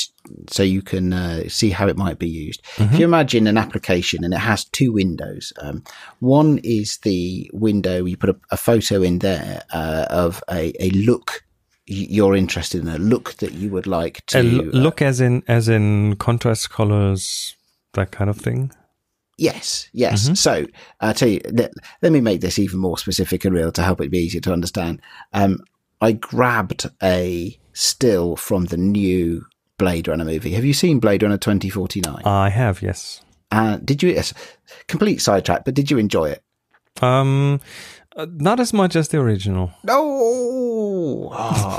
so 0.50 0.62
you 0.62 0.82
can 0.82 1.12
uh, 1.14 1.48
see 1.48 1.70
how 1.70 1.88
it 1.88 1.96
might 1.96 2.18
be 2.18 2.28
used. 2.28 2.62
Mm-hmm. 2.76 2.94
If 2.94 3.00
you 3.00 3.04
imagine 3.06 3.46
an 3.46 3.56
application 3.56 4.24
and 4.24 4.34
it 4.34 4.38
has 4.38 4.66
two 4.66 4.92
windows, 4.92 5.54
um, 5.60 5.82
one 6.20 6.58
is 6.62 6.98
the 6.98 7.50
window 7.54 8.04
you 8.04 8.18
put 8.18 8.30
a, 8.30 8.36
a 8.50 8.56
photo 8.58 9.02
in 9.02 9.20
there 9.20 9.62
uh, 9.72 10.06
of 10.10 10.44
a, 10.50 10.72
a 10.80 10.90
look 10.90 11.42
you're 11.86 12.34
interested 12.34 12.80
in 12.80 12.88
a 12.88 12.96
look 12.96 13.34
that 13.34 13.52
you 13.52 13.68
would 13.68 13.86
like 13.86 14.24
to 14.24 14.42
look 14.42 15.02
uh, 15.02 15.04
as 15.04 15.20
in 15.20 15.42
as 15.46 15.68
in 15.68 16.16
contrast 16.16 16.70
colors 16.70 17.56
that 17.92 18.10
kind 18.10 18.30
of 18.30 18.38
thing 18.38 18.72
Yes, 19.36 19.88
yes. 19.92 20.24
Mm-hmm. 20.24 20.34
So 20.34 20.66
I'll 21.00 21.14
tell 21.14 21.28
you, 21.28 21.40
let, 21.52 21.72
let, 22.02 22.12
me 22.12 22.20
make 22.20 22.40
this 22.40 22.58
even 22.58 22.78
more 22.78 22.98
specific 22.98 23.44
and 23.44 23.54
real 23.54 23.72
to 23.72 23.82
help 23.82 24.00
it 24.00 24.10
be 24.10 24.18
easier 24.18 24.40
to 24.42 24.52
understand. 24.52 25.00
Um, 25.32 25.58
I 26.00 26.12
grabbed 26.12 26.86
a 27.02 27.58
still 27.72 28.36
from 28.36 28.66
the 28.66 28.76
new 28.76 29.44
Blade 29.78 30.08
Runner 30.08 30.24
movie. 30.24 30.52
Have 30.52 30.64
you 30.64 30.74
seen 30.74 31.00
Blade 31.00 31.22
Runner 31.22 31.38
2049? 31.38 32.22
I 32.24 32.48
have, 32.48 32.80
yes. 32.82 33.22
Uh, 33.50 33.78
did 33.78 34.02
you, 34.02 34.10
yes, 34.10 34.32
complete 34.86 35.20
sidetrack, 35.20 35.64
but 35.64 35.74
did 35.74 35.90
you 35.90 35.98
enjoy 35.98 36.30
it? 36.30 36.42
Um, 37.02 37.60
uh, 38.16 38.26
not 38.30 38.60
as 38.60 38.72
much 38.72 38.96
as 38.96 39.08
the 39.08 39.18
original. 39.18 39.70
No, 39.84 40.00
oh, 40.00 41.30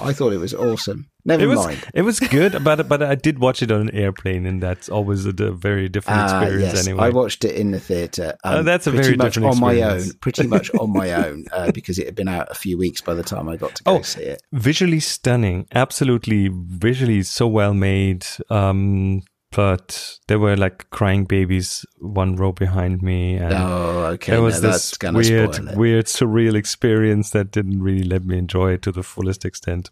I 0.04 0.14
thought 0.14 0.34
it 0.34 0.38
was 0.38 0.54
awesome. 0.54 1.08
Never 1.28 1.44
It 1.44 1.48
was 1.48 1.66
mind. 1.66 1.84
it 1.96 2.04
was 2.04 2.20
good, 2.20 2.64
but 2.64 2.88
but 2.88 3.02
I 3.02 3.16
did 3.16 3.40
watch 3.40 3.64
it 3.64 3.72
on 3.72 3.82
an 3.82 3.92
airplane, 3.96 4.46
and 4.46 4.62
that's 4.62 4.90
always 4.90 5.26
a 5.26 5.32
very 5.32 5.90
different 5.90 6.20
Ah, 6.20 6.42
experience. 6.42 6.74
yes, 6.76 6.88
anyway, 6.88 7.06
I 7.06 7.10
watched 7.10 7.44
it 7.44 7.56
in 7.56 7.72
the 7.72 7.80
theatre. 7.80 8.36
Oh, 8.44 8.62
that's 8.62 8.86
a 8.86 8.92
very 8.92 9.16
much 9.18 9.34
different 9.34 9.56
on 9.56 9.60
my 9.60 9.82
own. 9.82 10.04
Pretty 10.22 10.46
much 10.46 10.70
on 10.76 10.94
my 10.94 11.12
own 11.26 11.46
uh, 11.52 11.72
because 11.72 11.98
it 11.98 12.06
had 12.06 12.16
been 12.16 12.28
out 12.28 12.52
a 12.52 12.56
few 12.56 12.78
weeks 12.78 13.02
by 13.02 13.16
the 13.16 13.24
time 13.24 13.50
I 13.50 13.56
got 13.58 13.74
to 13.76 13.84
go 13.84 13.98
Oh. 13.98 14.02
see 14.04 14.22
it. 14.22 14.42
visually 14.54 15.00
stunning, 15.00 15.66
absolutely 15.74 16.50
visually 16.54 17.24
so 17.24 17.48
well 17.48 17.74
made. 17.74 18.26
Um, 18.52 19.24
but 19.52 20.20
there 20.28 20.40
were 20.40 20.56
like 20.58 20.90
crying 20.90 21.26
babies 21.26 21.86
one 22.00 22.36
row 22.36 22.52
behind 22.52 23.02
me, 23.02 23.36
and 23.36 23.54
Oh, 23.54 24.06
okay. 24.14 24.34
there 24.34 24.42
was 24.42 24.62
that's 24.62 24.98
this 24.98 25.14
weird, 25.14 25.76
weird, 25.76 26.06
surreal 26.06 26.56
experience 26.56 27.30
that 27.32 27.52
didn't 27.52 27.82
really 27.82 28.04
let 28.04 28.26
me 28.26 28.38
enjoy 28.38 28.74
it 28.74 28.82
to 28.84 28.92
the 28.92 29.04
fullest 29.04 29.46
extent. 29.46 29.92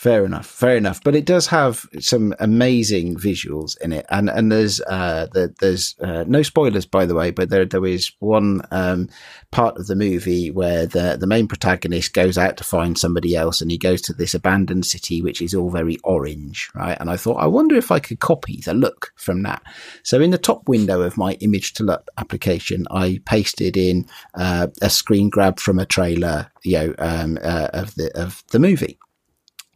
Fair 0.00 0.24
enough, 0.24 0.46
fair 0.46 0.78
enough. 0.78 1.02
But 1.04 1.14
it 1.14 1.26
does 1.26 1.48
have 1.48 1.84
some 1.98 2.34
amazing 2.40 3.16
visuals 3.16 3.78
in 3.82 3.92
it, 3.92 4.06
and 4.08 4.30
and 4.30 4.50
there's 4.50 4.80
uh, 4.80 5.26
the, 5.34 5.54
there's 5.60 5.94
uh, 6.00 6.24
no 6.26 6.40
spoilers 6.42 6.86
by 6.86 7.04
the 7.04 7.14
way, 7.14 7.30
but 7.30 7.50
there 7.50 7.66
there 7.66 7.84
is 7.84 8.10
one 8.18 8.62
um, 8.70 9.10
part 9.50 9.76
of 9.76 9.88
the 9.88 9.94
movie 9.94 10.50
where 10.50 10.86
the 10.86 11.18
the 11.20 11.26
main 11.26 11.46
protagonist 11.46 12.14
goes 12.14 12.38
out 12.38 12.56
to 12.56 12.64
find 12.64 12.96
somebody 12.96 13.36
else, 13.36 13.60
and 13.60 13.70
he 13.70 13.76
goes 13.76 14.00
to 14.00 14.14
this 14.14 14.32
abandoned 14.32 14.86
city 14.86 15.20
which 15.20 15.42
is 15.42 15.54
all 15.54 15.68
very 15.68 15.98
orange, 16.02 16.70
right? 16.74 16.96
And 16.98 17.10
I 17.10 17.18
thought, 17.18 17.36
I 17.36 17.46
wonder 17.46 17.76
if 17.76 17.90
I 17.90 17.98
could 17.98 18.20
copy 18.20 18.62
the 18.64 18.72
look 18.72 19.12
from 19.16 19.42
that. 19.42 19.62
So 20.02 20.18
in 20.22 20.30
the 20.30 20.38
top 20.38 20.66
window 20.66 21.02
of 21.02 21.18
my 21.18 21.34
image 21.40 21.74
to 21.74 21.84
LUT 21.84 22.08
application, 22.16 22.86
I 22.90 23.20
pasted 23.26 23.76
in 23.76 24.06
uh, 24.32 24.68
a 24.80 24.88
screen 24.88 25.28
grab 25.28 25.60
from 25.60 25.78
a 25.78 25.84
trailer, 25.84 26.50
you 26.64 26.78
know, 26.78 26.94
um, 26.98 27.38
uh, 27.42 27.68
of 27.74 27.96
the 27.96 28.10
of 28.18 28.42
the 28.50 28.58
movie. 28.58 28.98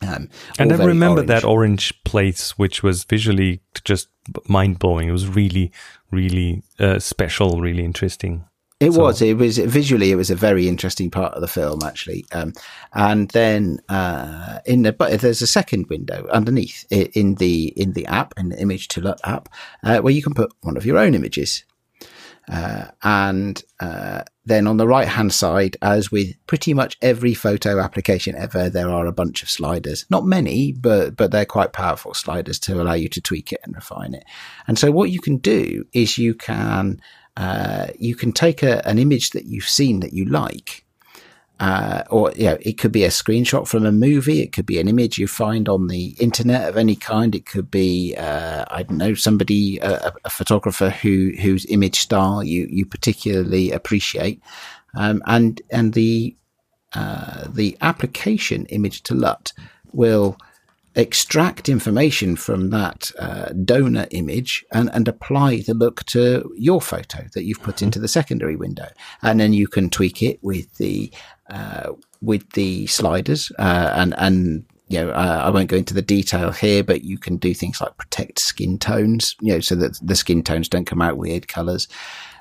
Um, 0.04 0.28
And 0.58 0.72
I 0.72 0.76
remember 0.84 1.20
orange. 1.20 1.28
that 1.28 1.44
orange 1.44 2.04
place, 2.04 2.52
which 2.58 2.82
was 2.82 3.04
visually 3.04 3.60
just 3.84 4.08
mind 4.48 4.78
blowing. 4.78 5.08
It 5.08 5.12
was 5.12 5.28
really, 5.28 5.72
really 6.10 6.62
uh, 6.78 6.98
special, 6.98 7.60
really 7.60 7.84
interesting. 7.84 8.44
It 8.80 8.92
So- 8.92 9.02
was. 9.02 9.22
It 9.22 9.36
was 9.38 9.58
visually. 9.58 10.10
It 10.10 10.16
was 10.16 10.30
a 10.30 10.34
very 10.34 10.66
interesting 10.68 11.10
part 11.10 11.32
of 11.34 11.40
the 11.40 11.48
film, 11.48 11.80
actually. 11.84 12.24
Um, 12.32 12.52
and 12.92 13.30
then 13.30 13.78
uh, 13.88 14.58
in 14.66 14.82
the 14.82 14.92
but 14.92 15.20
there's 15.20 15.42
a 15.42 15.46
second 15.46 15.86
window 15.88 16.26
underneath 16.32 16.84
in 16.90 17.36
the 17.36 17.72
in 17.76 17.92
the 17.92 18.04
app 18.06 18.34
in 18.36 18.48
the 18.50 18.60
Image 18.60 18.88
to 18.88 19.00
LUT 19.00 19.20
app 19.24 19.48
uh, 19.84 19.98
where 20.00 20.12
you 20.12 20.22
can 20.22 20.34
put 20.34 20.52
one 20.62 20.76
of 20.76 20.84
your 20.84 20.98
own 20.98 21.14
images. 21.14 21.64
Uh, 22.50 22.86
and 23.02 23.62
uh, 23.80 24.22
then 24.44 24.66
on 24.66 24.76
the 24.76 24.86
right 24.86 25.08
hand 25.08 25.32
side, 25.32 25.76
as 25.80 26.12
with 26.12 26.34
pretty 26.46 26.74
much 26.74 26.98
every 27.00 27.32
photo 27.34 27.80
application 27.80 28.36
ever, 28.36 28.68
there 28.68 28.90
are 28.90 29.06
a 29.06 29.12
bunch 29.12 29.42
of 29.42 29.50
sliders. 29.50 30.04
Not 30.10 30.26
many, 30.26 30.72
but 30.72 31.16
but 31.16 31.30
they're 31.30 31.46
quite 31.46 31.72
powerful 31.72 32.12
sliders 32.12 32.58
to 32.60 32.80
allow 32.80 32.92
you 32.92 33.08
to 33.08 33.20
tweak 33.20 33.52
it 33.52 33.60
and 33.64 33.74
refine 33.74 34.14
it. 34.14 34.24
And 34.66 34.78
so 34.78 34.90
what 34.90 35.10
you 35.10 35.20
can 35.20 35.38
do 35.38 35.84
is 35.92 36.18
you 36.18 36.34
can 36.34 37.00
uh, 37.36 37.88
you 37.98 38.14
can 38.14 38.32
take 38.32 38.62
a, 38.62 38.86
an 38.86 38.98
image 38.98 39.30
that 39.30 39.46
you've 39.46 39.68
seen 39.68 40.00
that 40.00 40.12
you 40.12 40.26
like. 40.26 40.83
Uh, 41.64 42.04
or 42.10 42.30
you 42.32 42.44
know, 42.44 42.58
it 42.60 42.74
could 42.74 42.92
be 42.92 43.04
a 43.04 43.08
screenshot 43.08 43.66
from 43.66 43.86
a 43.86 43.92
movie. 43.92 44.42
It 44.42 44.52
could 44.52 44.66
be 44.66 44.78
an 44.78 44.86
image 44.86 45.16
you 45.16 45.26
find 45.26 45.66
on 45.66 45.86
the 45.86 46.08
internet 46.20 46.68
of 46.68 46.76
any 46.76 46.94
kind. 46.94 47.34
It 47.34 47.46
could 47.46 47.70
be, 47.70 48.14
uh, 48.16 48.66
I 48.70 48.82
don't 48.82 48.98
know, 48.98 49.14
somebody, 49.14 49.78
a, 49.78 50.12
a 50.26 50.28
photographer 50.28 50.90
who 50.90 51.32
whose 51.40 51.64
image 51.70 52.00
style 52.00 52.44
you 52.44 52.68
you 52.70 52.84
particularly 52.84 53.70
appreciate, 53.72 54.42
um, 54.94 55.22
and 55.24 55.62
and 55.70 55.94
the 55.94 56.36
uh, 56.92 57.46
the 57.48 57.78
application 57.80 58.66
image 58.66 59.02
to 59.04 59.14
LUT 59.14 59.54
will 59.92 60.36
extract 60.96 61.68
information 61.68 62.36
from 62.36 62.70
that 62.70 63.10
uh, 63.18 63.48
donor 63.64 64.06
image 64.10 64.64
and, 64.72 64.88
and 64.92 65.08
apply 65.08 65.60
the 65.66 65.74
look 65.74 66.04
to 66.04 66.52
your 66.56 66.80
photo 66.80 67.26
that 67.34 67.44
you've 67.44 67.62
put 67.62 67.82
into 67.82 67.98
the 67.98 68.06
secondary 68.06 68.54
window, 68.54 68.88
and 69.22 69.40
then 69.40 69.52
you 69.52 69.66
can 69.66 69.90
tweak 69.90 70.22
it 70.22 70.38
with 70.42 70.76
the 70.76 71.10
uh, 71.50 71.92
with 72.20 72.48
the 72.52 72.86
sliders 72.86 73.52
uh, 73.58 73.92
and 73.94 74.14
and 74.18 74.64
you 74.88 74.98
know 74.98 75.10
uh, 75.10 75.42
I 75.44 75.50
won't 75.50 75.68
go 75.68 75.76
into 75.76 75.94
the 75.94 76.02
detail 76.02 76.50
here, 76.52 76.82
but 76.82 77.04
you 77.04 77.18
can 77.18 77.36
do 77.36 77.54
things 77.54 77.80
like 77.80 77.96
protect 77.96 78.38
skin 78.38 78.78
tones, 78.78 79.36
you 79.40 79.54
know, 79.54 79.60
so 79.60 79.74
that 79.76 79.98
the 80.02 80.14
skin 80.14 80.42
tones 80.42 80.68
don't 80.68 80.86
come 80.86 81.02
out 81.02 81.18
weird 81.18 81.48
colors, 81.48 81.88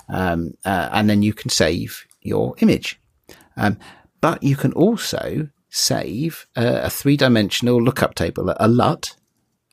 um, 0.08 0.54
uh, 0.64 0.88
and 0.92 1.08
then 1.08 1.22
you 1.22 1.32
can 1.32 1.50
save 1.50 2.06
your 2.22 2.54
image. 2.58 3.00
Um, 3.56 3.78
but 4.20 4.42
you 4.42 4.56
can 4.56 4.72
also 4.72 5.48
save 5.68 6.46
a, 6.56 6.84
a 6.84 6.90
three 6.90 7.16
dimensional 7.16 7.82
lookup 7.82 8.14
table, 8.14 8.54
a 8.58 8.68
LUT, 8.68 9.14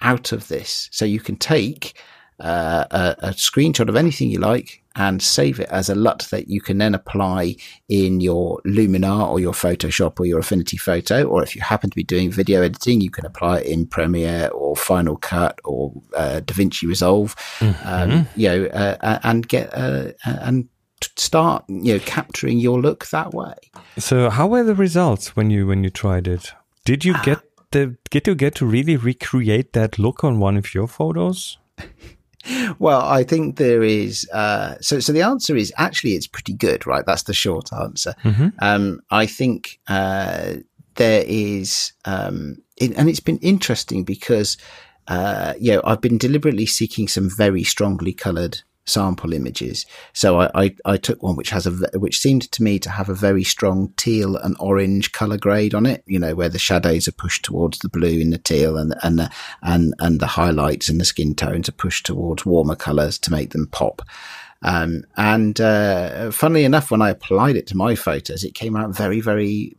out 0.01 0.31
of 0.31 0.47
this. 0.47 0.89
So 0.91 1.05
you 1.05 1.19
can 1.19 1.35
take 1.35 1.93
uh, 2.39 2.85
a, 2.91 3.15
a 3.19 3.29
screenshot 3.29 3.88
of 3.88 3.95
anything 3.95 4.29
you 4.29 4.39
like 4.39 4.80
and 4.95 5.21
save 5.21 5.60
it 5.60 5.69
as 5.69 5.89
a 5.89 5.95
LUT 5.95 6.27
that 6.31 6.50
you 6.50 6.62
can 6.62 6.77
then 6.77 6.93
apply 6.93 7.55
in 7.88 8.19
your 8.19 8.62
Luminar 8.65 9.29
or 9.29 9.39
your 9.39 9.53
Photoshop 9.53 10.19
or 10.19 10.25
your 10.25 10.39
Affinity 10.39 10.77
Photo. 10.77 11.24
Or 11.24 11.43
if 11.43 11.55
you 11.55 11.62
happen 11.62 11.89
to 11.89 11.95
be 11.95 12.03
doing 12.03 12.31
video 12.31 12.62
editing, 12.62 13.01
you 13.01 13.10
can 13.10 13.25
apply 13.25 13.60
it 13.60 13.67
in 13.67 13.88
Premiere 13.88 14.50
or 14.50 14.75
Final 14.75 15.15
Cut 15.17 15.60
or 15.63 15.93
uh, 16.15 16.41
DaVinci 16.43 16.88
Resolve. 16.88 17.36
Um, 17.83 18.27
you 18.36 18.50
know, 18.50 18.65
uh, 18.65 19.19
and 19.24 19.48
get 19.48 19.74
uh, 19.74 20.12
and 20.25 20.67
start 21.17 21.65
you 21.67 21.93
know 21.93 22.00
capturing 22.00 22.60
your 22.60 22.79
look 22.79 23.07
that 23.07 23.33
way. 23.33 23.55
So, 23.98 24.29
how 24.29 24.48
were 24.48 24.63
the 24.63 24.75
results 24.75 25.36
when 25.36 25.50
you 25.50 25.67
when 25.67 25.83
you 25.83 25.89
tried 25.89 26.27
it? 26.27 26.53
Did 26.86 27.05
you 27.05 27.15
get 27.24 27.39
the 27.71 27.98
get 28.10 28.25
to 28.25 28.36
get 28.36 28.55
to 28.55 28.65
really 28.65 28.98
recreate 28.98 29.74
that 29.74 29.98
look 29.98 30.24
on 30.24 30.39
one 30.39 30.57
of 30.57 30.74
your 30.74 30.88
photos? 30.88 31.57
Well, 32.79 33.01
I 33.01 33.24
think 33.24 33.57
there 33.57 33.83
is. 33.83 34.27
Uh, 34.33 34.75
so, 34.81 35.00
so 35.00 35.13
the 35.13 35.21
answer 35.21 35.55
is 35.55 35.74
actually 35.77 36.15
it's 36.15 36.27
pretty 36.27 36.53
good, 36.53 36.88
right? 36.88 37.05
That's 37.05 37.24
the 37.24 37.33
short 37.33 37.71
answer. 37.74 38.15
Um, 38.60 39.01
I 39.12 39.25
think 39.25 39.79
uh, 39.88 40.55
there 40.95 41.24
is, 41.25 41.93
um, 42.05 42.57
it, 42.77 42.98
and 42.98 43.10
it's 43.10 43.19
been 43.19 43.38
interesting 43.39 44.03
because, 44.03 44.57
uh, 45.07 45.53
you 45.60 45.74
know, 45.74 45.81
I've 45.83 46.01
been 46.01 46.17
deliberately 46.17 46.65
seeking 46.65 47.07
some 47.07 47.29
very 47.29 47.63
strongly 47.63 48.13
coloured 48.13 48.62
sample 48.85 49.33
images. 49.33 49.85
So 50.13 50.41
I, 50.41 50.50
I, 50.55 50.75
I 50.85 50.97
took 50.97 51.21
one 51.21 51.35
which 51.35 51.50
has 51.51 51.67
a 51.67 51.71
which 51.97 52.19
seemed 52.19 52.51
to 52.51 52.63
me 52.63 52.79
to 52.79 52.89
have 52.89 53.09
a 53.09 53.13
very 53.13 53.43
strong 53.43 53.93
teal 53.97 54.35
and 54.35 54.55
orange 54.59 55.11
color 55.11 55.38
grade 55.38 55.73
on 55.73 55.85
it. 55.85 56.03
You 56.05 56.19
know 56.19 56.35
where 56.35 56.50
the 56.50 56.59
shadows 56.59 57.07
are 57.07 57.13
pushed 57.13 57.45
towards 57.45 57.79
the 57.79 57.89
blue 57.89 58.19
in 58.19 58.31
the 58.31 58.38
teal, 58.38 58.77
and 58.77 58.95
and 59.03 59.19
the, 59.19 59.31
and 59.61 59.93
and 60.00 60.19
the 60.19 60.27
highlights 60.27 60.89
and 60.89 61.00
the 61.00 61.05
skin 61.05 61.35
tones 61.35 61.69
are 61.69 61.73
pushed 61.73 62.05
towards 62.05 62.45
warmer 62.45 62.75
colors 62.75 63.17
to 63.19 63.31
make 63.31 63.51
them 63.51 63.67
pop. 63.67 64.01
Um, 64.63 65.05
and 65.17 65.59
uh, 65.59 66.29
funnily 66.31 66.65
enough, 66.65 66.91
when 66.91 67.01
I 67.01 67.09
applied 67.09 67.55
it 67.55 67.67
to 67.67 67.77
my 67.77 67.95
photos, 67.95 68.43
it 68.43 68.55
came 68.55 68.75
out 68.75 68.95
very 68.95 69.21
very 69.21 69.75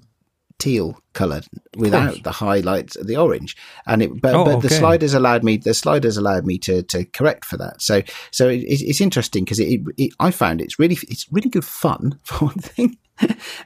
teal 0.62 0.96
coloured 1.12 1.44
without 1.76 2.22
the 2.22 2.30
highlights 2.30 2.94
of 2.94 3.08
the 3.08 3.16
orange. 3.16 3.56
And 3.84 4.00
it, 4.00 4.20
but, 4.20 4.32
Oh, 4.34 4.44
but 4.44 4.60
the 4.60 4.70
sliders 4.70 5.12
allowed 5.12 5.42
me, 5.42 5.56
the 5.56 5.74
sliders 5.74 6.16
allowed 6.16 6.46
me 6.46 6.56
to, 6.58 6.84
to 6.84 7.04
correct 7.04 7.44
for 7.44 7.56
that. 7.56 7.82
So, 7.82 8.02
so 8.30 8.48
it, 8.48 8.58
it's 8.60 8.82
it's 8.82 9.00
interesting 9.00 9.44
because 9.44 9.58
it, 9.58 9.68
it, 9.68 9.80
it, 9.98 10.12
I 10.20 10.30
found 10.30 10.60
it's 10.60 10.78
really, 10.78 10.96
it's 11.08 11.26
really 11.32 11.50
good 11.50 11.64
fun 11.64 12.20
for 12.22 12.46
one 12.46 12.54
thing. 12.54 12.96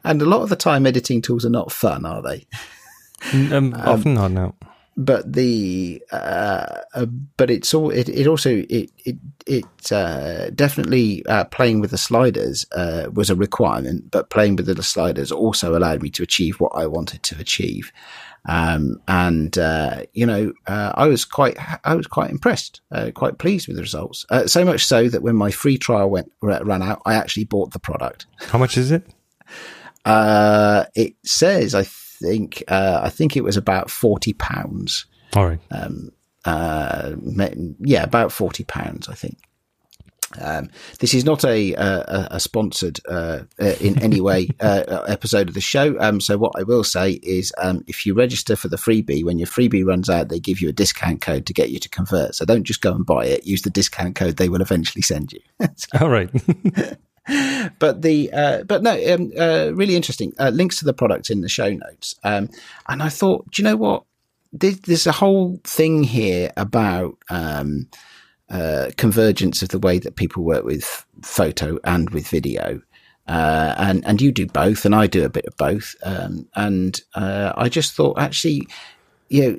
and 0.05 0.23
a 0.23 0.25
lot 0.25 0.41
of 0.41 0.49
the 0.49 0.57
time 0.57 0.87
editing 0.87 1.21
tools 1.21 1.45
are 1.45 1.51
not 1.51 1.71
fun, 1.71 2.07
are 2.07 2.23
they? 2.23 2.47
Um, 3.33 3.75
often 3.75 4.15
not 4.15 4.31
now. 4.31 4.55
But 4.97 5.33
the 5.33 6.03
uh, 6.11 6.81
uh, 6.95 7.07
but 7.37 7.51
it's 7.51 7.75
all 7.75 7.91
it, 7.91 8.09
it 8.09 8.27
also 8.27 8.65
it 8.69 8.91
it 9.05 9.17
it 9.47 9.93
uh, 9.93 10.51
definitely 10.51 11.25
uh, 11.27 11.45
playing 11.45 11.81
with 11.81 11.91
the 11.91 11.99
sliders 11.99 12.65
uh, 12.73 13.09
was 13.13 13.29
a 13.29 13.37
requirement, 13.37 14.11
but 14.11 14.31
playing 14.31 14.57
with 14.57 14.67
the 14.67 14.83
sliders 14.83 15.31
also 15.31 15.77
allowed 15.77 16.03
me 16.03 16.11
to 16.11 16.23
achieve 16.23 16.61
what 16.61 16.73
I 16.75 16.87
wanted 16.87 17.23
to 17.25 17.39
achieve. 17.39 17.93
Um, 18.49 19.01
and 19.09 19.59
uh, 19.59 20.05
you 20.15 20.25
know, 20.25 20.53
uh, 20.67 20.93
I 20.95 21.09
was 21.09 21.25
quite 21.25 21.59
I 21.85 21.95
was 21.95 22.07
quite 22.07 22.31
impressed, 22.31 22.81
uh, 22.91 23.11
quite 23.15 23.39
pleased 23.39 23.69
with 23.69 23.77
the 23.77 23.83
results. 23.83 24.25
Uh, 24.31 24.47
so 24.47 24.65
much 24.65 24.87
so 24.87 25.09
that 25.09 25.23
when 25.23 25.37
my 25.37 25.51
free 25.51 25.77
trial 25.77 26.09
went 26.09 26.33
ran 26.41 26.83
out, 26.83 27.03
I 27.05 27.15
actually 27.15 27.45
bought 27.45 27.73
the 27.73 27.81
product. 27.81 28.27
How 28.39 28.59
much 28.59 28.79
is 28.79 28.93
it? 28.93 29.07
Uh, 30.07 30.85
it 30.95 31.17
says 31.25 31.75
I 31.75 31.83
think 32.21 32.63
uh, 32.69 33.01
I 33.03 33.11
think 33.11 33.37
it 33.37 33.45
was 33.45 33.57
about 33.57 33.91
forty 33.91 34.33
pounds. 34.33 35.07
All 35.35 35.47
right. 35.47 35.61
uh, 36.45 37.17
yeah, 37.81 38.03
about 38.03 38.33
forty 38.33 38.65
pounds, 38.65 39.09
I 39.09 39.15
think. 39.15 39.39
Um, 40.41 40.71
this 40.99 41.15
is 41.15 41.25
not 41.25 41.45
a 41.45 41.73
a, 41.75 42.29
a 42.33 42.41
sponsored 42.41 43.01
uh, 43.09 43.41
uh, 43.61 43.75
in 43.81 44.01
any 44.03 44.21
way 44.21 44.49
uh, 44.61 45.05
episode 45.09 45.49
of 45.49 45.55
the 45.55 45.61
show. 45.61 45.97
Um, 46.01 46.21
so 46.21 46.37
what 46.37 46.53
I 46.57 46.63
will 46.63 46.85
say 46.85 47.13
is, 47.23 47.53
um, 47.59 47.85
if 47.87 48.05
you 48.05 48.15
register 48.15 48.57
for 48.57 48.69
the 48.69 48.77
freebie, 48.77 49.25
when 49.25 49.39
your 49.39 49.47
freebie 49.47 49.87
runs 49.87 50.11
out, 50.11 50.29
they 50.29 50.41
give 50.41 50.61
you 50.61 50.69
a 50.69 50.73
discount 50.73 51.21
code 51.21 51.47
to 51.47 51.53
get 51.53 51.71
you 51.71 51.79
to 51.79 51.89
convert. 51.89 52.35
So 52.35 52.45
don't 52.45 52.65
just 52.65 52.83
go 52.83 52.93
and 52.93 53.07
buy 53.07 53.27
it. 53.27 53.47
Use 53.47 53.63
the 53.63 53.71
discount 53.71 54.17
code 54.17 54.37
they 54.37 54.49
will 54.49 54.63
eventually 54.63 55.03
send 55.03 55.33
you. 55.33 55.41
All 56.01 56.11
right. 56.11 56.31
but 57.79 58.03
the 58.03 58.31
uh, 58.33 58.63
but 58.65 58.83
no, 58.83 58.93
um, 59.13 59.33
uh, 59.39 59.73
really 59.75 59.97
interesting. 59.97 60.33
Uh, 60.39 60.51
links 60.51 60.79
to 60.79 60.85
the 60.85 60.95
product 60.95 61.31
in 61.31 61.41
the 61.41 61.49
show 61.49 61.71
notes. 61.71 62.15
Um, 62.23 62.49
and 62.89 63.03
I 63.03 63.09
thought, 63.09 63.51
do 63.51 63.63
you 63.63 63.69
know 63.69 63.77
what? 63.77 64.05
There's, 64.53 64.79
there's 64.81 65.07
a 65.07 65.13
whole 65.13 65.61
thing 65.65 66.05
here 66.05 66.53
about 66.57 67.19
um, 67.29 67.89
uh, 68.49 68.91
convergence 68.97 69.63
of 69.63 69.71
the 69.71 69.79
way 69.79 69.99
that 69.99 70.17
people 70.17 70.45
work 70.45 70.65
with 70.65 71.05
photo 71.23 71.79
and 71.85 72.11
with 72.11 72.29
video. 72.29 72.81
Uh, 73.27 73.75
and 73.77 74.07
and 74.07 74.23
you 74.23 74.31
do 74.31 74.47
both, 74.47 74.85
and 74.85 74.95
I 74.95 75.09
do 75.09 75.25
a 75.25 75.29
bit 75.29 75.47
of 75.47 75.57
both. 75.57 75.97
Um, 76.05 76.49
and 76.55 77.01
uh, 77.17 77.53
I 77.57 77.69
just 77.69 77.95
thought, 77.95 78.21
actually, 78.21 78.69
you 79.29 79.43
know, 79.43 79.59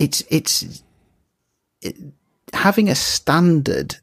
it's 0.00 0.24
it's 0.28 0.82
it, 1.82 1.96
having 2.52 2.88
a 2.88 2.96
standard 2.96 3.96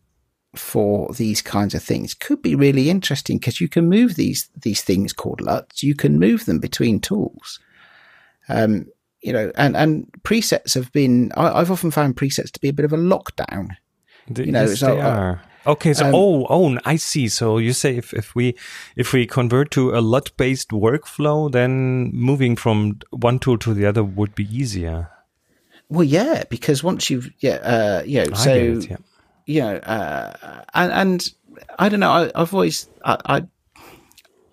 for 0.60 1.14
these 1.14 1.42
kinds 1.42 1.74
of 1.74 1.84
things 1.84 2.14
could 2.14 2.42
be 2.42 2.56
really 2.56 2.90
interesting 2.90 3.38
because 3.38 3.62
you 3.62 3.68
can 3.68 3.90
move 3.90 4.16
these 4.16 4.50
these 4.56 4.82
things 4.82 5.14
called 5.14 5.42
LUTs. 5.42 5.84
You 5.84 5.96
can 5.96 6.20
move 6.20 6.46
them 6.46 6.60
between 6.60 7.00
tools. 7.00 7.60
Um, 8.50 8.88
you 9.22 9.34
know, 9.34 9.52
and 9.56 9.76
and 9.76 10.08
presets 10.24 10.76
have 10.76 10.92
been. 10.92 11.32
I, 11.36 11.60
have 11.60 11.72
often 11.72 11.92
found 11.92 12.16
presets 12.16 12.52
to 12.52 12.60
be 12.60 12.70
a 12.70 12.74
bit 12.74 12.86
of 12.86 12.94
a 12.94 12.98
lockdown. 12.98 13.70
you 14.36 14.52
know, 14.52 14.66
yes, 14.66 14.80
so, 14.80 14.96
they 14.96 15.02
uh, 15.02 15.10
are. 15.10 15.42
Okay, 15.66 15.94
so 15.94 16.06
um, 16.06 16.16
oh, 16.16 16.48
oh, 16.50 16.78
I 16.86 16.96
see. 16.96 17.28
So 17.28 17.58
you 17.58 17.74
say 17.74 17.98
if, 17.98 18.14
if 18.14 18.36
we 18.36 18.56
if 18.96 19.12
we 19.12 19.26
convert 19.26 19.72
to 19.72 19.96
a 19.96 20.00
LUT 20.00 20.36
based 20.38 20.70
workflow, 20.70 21.52
then 21.52 22.10
moving 22.14 22.56
from 22.56 23.00
one 23.10 23.40
tool 23.40 23.58
to 23.60 23.74
the 23.74 23.86
other 23.86 24.04
would 24.04 24.34
be 24.34 24.46
easier. 24.46 25.10
Well, 25.90 26.06
yeah, 26.06 26.44
because 26.50 26.84
once 26.84 27.10
you've 27.10 27.32
yeah, 27.40 27.56
uh, 27.56 28.04
you 28.06 28.20
know, 28.20 28.32
I 28.34 28.38
so 28.38 28.54
it, 28.54 28.90
yeah. 28.90 28.98
You 29.48 29.62
know, 29.62 29.78
uh, 29.78 30.64
and 30.76 30.92
and 30.92 31.30
I 31.80 31.90
don't 31.90 32.02
know. 32.02 32.12
I, 32.12 32.40
have 32.40 32.54
always 32.54 32.88
I, 33.04 33.18
I 33.26 33.44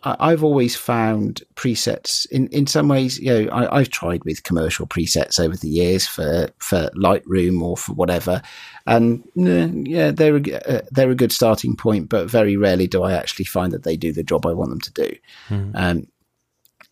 I've 0.05 0.45
always 0.45 0.77
found 0.77 1.43
presets 1.55 2.31
in, 2.31 2.49
in 2.49 2.67
some 2.67 2.89
ways, 2.89 3.19
you 3.19 3.47
know, 3.47 3.49
I, 3.53 3.79
have 3.79 3.89
tried 3.89 4.23
with 4.25 4.43
commercial 4.43 4.87
presets 4.87 5.41
over 5.41 5.57
the 5.57 5.69
years 5.69 6.07
for, 6.07 6.51
for 6.59 6.91
Lightroom 6.95 7.63
or 7.63 7.79
for 7.79 7.95
whatever. 7.95 8.43
And 8.87 9.27
yeah, 9.35 10.11
they're 10.11 10.37
a, 10.37 10.53
uh, 10.69 10.83
they're 10.91 11.11
a 11.11 11.15
good 11.15 11.33
starting 11.33 11.75
point, 11.75 12.11
but 12.11 12.29
very 12.29 12.55
rarely 12.55 12.87
do 12.87 13.03
I 13.03 13.15
actually 13.15 13.47
find 13.47 13.73
that 13.73 13.85
they 13.85 13.97
do 13.97 14.13
the 14.13 14.23
job 14.23 14.45
I 14.45 14.53
want 14.53 14.71
them 14.71 14.81
to 14.81 14.93
do. 14.93 15.17
Mm. 15.49 15.71
Um, 15.75 16.07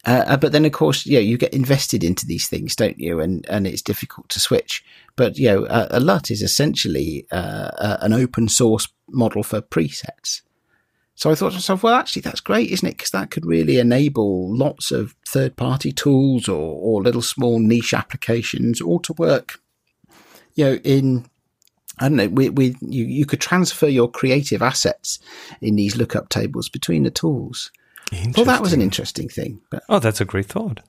uh, 0.05 0.25
uh, 0.27 0.37
but 0.37 0.53
then, 0.53 0.65
of 0.65 0.73
course, 0.73 1.07
yeah, 1.07 1.21
you 1.21 1.39
get 1.39 1.55
invested 1.55 2.03
into 2.03 2.27
these 2.27 2.49
things, 2.49 2.75
don't 2.75 2.99
you? 2.99 3.21
And 3.21 3.47
and 3.49 3.67
it's 3.67 3.83
difficult 3.83 4.29
to 4.31 4.41
switch. 4.41 4.85
But 5.15 5.39
you 5.39 5.49
know, 5.49 5.67
a, 5.67 5.89
a 5.93 6.01
LUT 6.01 6.31
is 6.31 6.43
essentially 6.43 7.27
uh, 7.31 7.99
an 8.01 8.13
open 8.13 8.49
source 8.49 8.89
model 9.09 9.43
for 9.43 9.61
presets. 9.61 10.43
So 11.15 11.31
I 11.31 11.35
thought 11.35 11.51
to 11.51 11.57
myself, 11.57 11.83
well, 11.83 11.95
actually, 11.95 12.23
that's 12.23 12.41
great, 12.41 12.71
isn't 12.71 12.89
it? 12.89 12.97
Because 12.97 13.11
that 13.11 13.31
could 13.31 13.47
really 13.47 13.79
enable 13.79 14.57
lots 14.57 14.91
of 14.91 15.15
third 15.29 15.57
party 15.57 15.93
tools 15.93 16.49
or, 16.49 16.79
or 16.81 17.03
little 17.03 17.23
small 17.23 17.61
niche 17.61 17.95
applications 17.95 18.81
all 18.81 18.99
to 19.01 19.13
work, 19.13 19.61
you 20.55 20.65
know, 20.65 20.75
in 20.83 21.27
I 21.99 22.09
don't 22.09 22.17
know, 22.17 22.29
we, 22.29 22.49
we, 22.49 22.75
you, 22.81 23.05
you 23.05 23.27
could 23.27 23.41
transfer 23.41 23.87
your 23.87 24.11
creative 24.11 24.63
assets 24.63 25.19
in 25.61 25.77
these 25.77 25.97
lookup 25.97 26.31
tables 26.31 26.69
between 26.69 27.05
the 27.05 27.11
tools. 27.11 27.71
Well, 28.37 28.45
that 28.45 28.61
was 28.61 28.73
an 28.73 28.83
interesting 28.83 29.29
thing. 29.29 29.61
But 29.71 29.85
oh, 29.89 29.99
that's 29.99 30.21
a 30.21 30.25
great 30.25 30.47
thought 30.47 30.81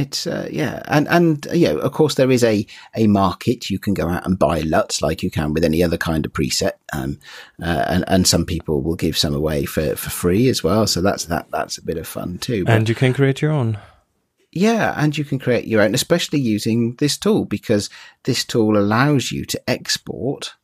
it's 0.00 0.26
uh, 0.26 0.48
yeah, 0.50 0.82
and 0.86 1.06
and 1.08 1.46
uh, 1.48 1.52
you 1.52 1.68
know, 1.68 1.78
of 1.78 1.92
course, 1.92 2.14
there 2.14 2.30
is 2.30 2.42
a 2.42 2.66
a 2.96 3.06
market. 3.06 3.70
You 3.70 3.78
can 3.78 3.94
go 3.94 4.08
out 4.08 4.24
and 4.24 4.38
buy 4.38 4.60
LUTs 4.60 5.02
like 5.02 5.22
you 5.22 5.30
can 5.30 5.52
with 5.52 5.64
any 5.64 5.82
other 5.82 5.96
kind 5.98 6.24
of 6.24 6.32
preset, 6.32 6.72
um, 6.92 7.18
uh, 7.62 7.84
and 7.88 8.04
and 8.08 8.26
some 8.26 8.46
people 8.46 8.82
will 8.82 8.96
give 8.96 9.18
some 9.18 9.34
away 9.34 9.64
for 9.64 9.96
for 9.96 10.10
free 10.10 10.48
as 10.48 10.64
well. 10.64 10.86
So 10.86 11.02
that's 11.02 11.26
that 11.26 11.50
that's 11.50 11.78
a 11.78 11.84
bit 11.84 11.98
of 11.98 12.06
fun 12.06 12.38
too. 12.38 12.64
But, 12.64 12.76
and 12.76 12.88
you 12.88 12.94
can 12.94 13.12
create 13.12 13.42
your 13.42 13.52
own. 13.52 13.78
Yeah, 14.52 14.94
and 14.96 15.16
you 15.16 15.24
can 15.24 15.38
create 15.38 15.66
your 15.66 15.82
own, 15.82 15.94
especially 15.94 16.40
using 16.40 16.96
this 16.96 17.16
tool 17.16 17.44
because 17.44 17.88
this 18.24 18.44
tool 18.44 18.76
allows 18.76 19.30
you 19.30 19.44
to 19.44 19.70
export 19.70 20.54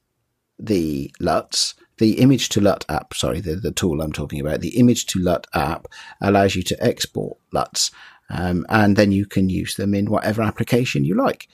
the 0.58 1.12
LUTs 1.20 1.74
the 1.98 2.20
image 2.20 2.48
to 2.50 2.60
LUT 2.60 2.84
app, 2.88 3.14
sorry, 3.14 3.40
the, 3.40 3.56
the 3.56 3.72
tool 3.72 4.00
I'm 4.00 4.12
talking 4.12 4.40
about, 4.40 4.60
the 4.60 4.76
image 4.78 5.06
to 5.06 5.18
LUT 5.18 5.46
app 5.54 5.86
allows 6.20 6.54
you 6.54 6.62
to 6.64 6.84
export 6.84 7.38
LUTs 7.52 7.90
um, 8.30 8.66
and 8.68 8.96
then 8.96 9.12
you 9.12 9.26
can 9.26 9.48
use 9.48 9.76
them 9.76 9.94
in 9.94 10.10
whatever 10.10 10.42
application 10.42 11.04
you 11.04 11.14
like. 11.14 11.48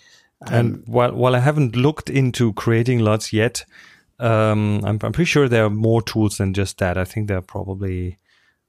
Um, 0.46 0.54
and 0.54 0.82
while 0.86 1.12
while 1.12 1.36
I 1.36 1.40
haven't 1.40 1.76
looked 1.76 2.10
into 2.10 2.52
creating 2.54 3.00
LUTs 3.00 3.32
yet, 3.32 3.64
um, 4.18 4.84
I'm, 4.84 4.98
I'm 5.02 5.12
pretty 5.12 5.24
sure 5.24 5.48
there 5.48 5.64
are 5.64 5.70
more 5.70 6.02
tools 6.02 6.38
than 6.38 6.54
just 6.54 6.78
that. 6.78 6.98
I 6.98 7.04
think 7.04 7.28
there 7.28 7.38
are 7.38 7.42
probably 7.42 8.18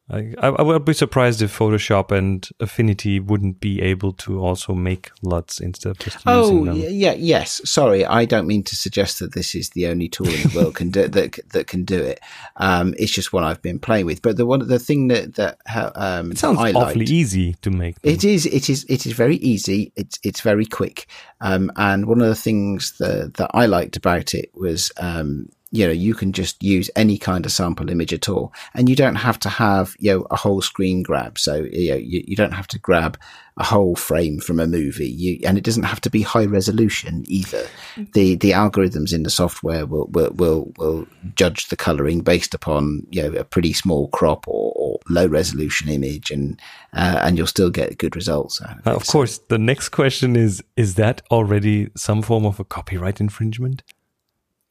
I, 0.10 0.34
I, 0.38 0.62
would 0.62 0.84
be 0.84 0.94
surprised 0.94 1.42
if 1.42 1.58
Photoshop 1.58 2.12
and 2.12 2.48
Affinity 2.60 3.22
wouldn't 3.22 3.62
be 3.62 3.82
able 3.82 4.12
to 4.14 4.44
also 4.44 4.74
make 4.74 5.12
LUTs 5.22 5.62
instead 5.62 5.92
of 5.92 6.00
just 6.00 6.18
oh, 6.26 6.42
using 6.42 6.66
them. 6.66 6.76
yeah, 6.92 7.14
yes. 7.14 7.62
Sorry, 7.64 8.06
I 8.06 8.26
don't 8.26 8.46
mean 8.46 8.64
to 8.64 8.76
suggest 8.76 9.20
that 9.20 9.34
this 9.34 9.56
is 9.56 9.70
the 9.70 9.88
only 9.88 10.10
tool 10.10 10.28
in 10.28 10.50
the 10.50 10.52
world 10.56 10.76
can 10.76 10.90
do 10.90 11.08
that 11.08 11.40
that 11.52 11.68
can 11.68 11.86
do 11.86 12.02
it. 12.02 12.20
Um, 12.58 12.94
it's 12.98 13.14
just 13.14 13.32
what 13.32 13.46
I've 13.46 13.62
been 13.62 13.80
playing 13.80 14.06
with. 14.06 14.22
But 14.22 14.36
the 14.36 14.46
one, 14.46 14.68
the 14.68 14.78
thing 14.78 15.08
that 15.08 15.36
that 15.36 15.58
um, 15.96 16.34
it 16.34 16.38
sounds 16.38 16.60
I 16.60 16.74
awfully 16.74 17.06
liked, 17.06 17.12
easy 17.12 17.54
to 17.62 17.72
make. 17.72 18.02
Them. 18.02 18.12
It 18.12 18.26
is. 18.26 18.46
It 18.46 18.70
is. 18.70 18.86
It 18.90 19.06
is 19.06 19.14
very 19.14 19.38
easy. 19.38 19.94
It's 19.96 20.20
it's 20.22 20.42
very 20.42 20.66
quick. 20.66 21.08
Um, 21.40 21.72
and 21.78 22.08
one 22.08 22.22
of 22.22 22.28
the 22.28 22.36
things 22.36 22.98
that 22.98 23.36
that 23.36 23.52
I 23.54 23.68
liked 23.68 23.96
about 23.96 24.34
it 24.34 24.52
was 24.54 24.92
um, 24.98 25.48
you 25.74 25.88
know, 25.88 25.92
you 25.92 26.14
can 26.14 26.32
just 26.32 26.62
use 26.62 26.92
any 26.96 27.18
kind 27.18 27.48
of 27.48 27.52
sample 27.52 27.90
image 27.90 28.14
at 28.14 28.30
all. 28.30 28.54
And 28.76 28.88
you 28.88 28.96
don't 28.96 29.16
have 29.16 29.40
to 29.40 29.50
have, 29.50 29.96
you 29.98 30.12
know, 30.12 30.28
a 30.30 30.36
whole 30.36 30.62
screen 30.62 31.02
grab. 31.02 31.40
So, 31.40 31.64
you 31.64 31.90
know, 31.90 31.98
you, 31.98 32.24
you 32.28 32.36
don't 32.36 32.52
have 32.52 32.68
to 32.68 32.80
grab 32.80 33.18
a 33.58 33.64
whole 33.64 33.96
frame 33.96 34.40
from 34.40 34.60
a 34.60 34.68
movie. 34.68 35.10
You, 35.10 35.40
and 35.44 35.58
it 35.58 35.64
doesn't 35.64 35.82
have 35.82 36.00
to 36.02 36.12
be 36.12 36.22
high 36.22 36.46
resolution 36.46 37.24
either. 37.28 37.66
The, 38.14 38.36
the 38.36 38.52
algorithms 38.52 39.16
in 39.16 39.24
the 39.24 39.32
software 39.32 39.88
will, 39.88 40.06
will, 40.12 40.30
will, 40.34 40.72
will 40.78 41.08
judge 41.34 41.70
the 41.70 41.76
coloring 41.76 42.22
based 42.22 42.54
upon, 42.54 43.08
you 43.10 43.24
know, 43.24 43.40
a 43.40 43.44
pretty 43.44 43.74
small 43.74 44.10
crop 44.10 44.48
or, 44.48 44.74
or 44.76 45.00
low 45.10 45.26
resolution 45.26 45.90
image 45.90 46.30
and, 46.30 46.62
uh, 46.94 47.22
and 47.24 47.36
you'll 47.36 47.48
still 47.48 47.72
get 47.72 47.98
good 47.98 48.16
results. 48.16 48.62
Of, 48.62 48.86
of 48.86 49.08
course, 49.08 49.40
the 49.50 49.58
next 49.58 49.90
question 49.90 50.36
is, 50.36 50.64
is 50.78 50.94
that 50.96 51.24
already 51.32 51.90
some 51.98 52.22
form 52.22 52.46
of 52.46 52.60
a 52.60 52.64
copyright 52.64 53.20
infringement? 53.20 53.82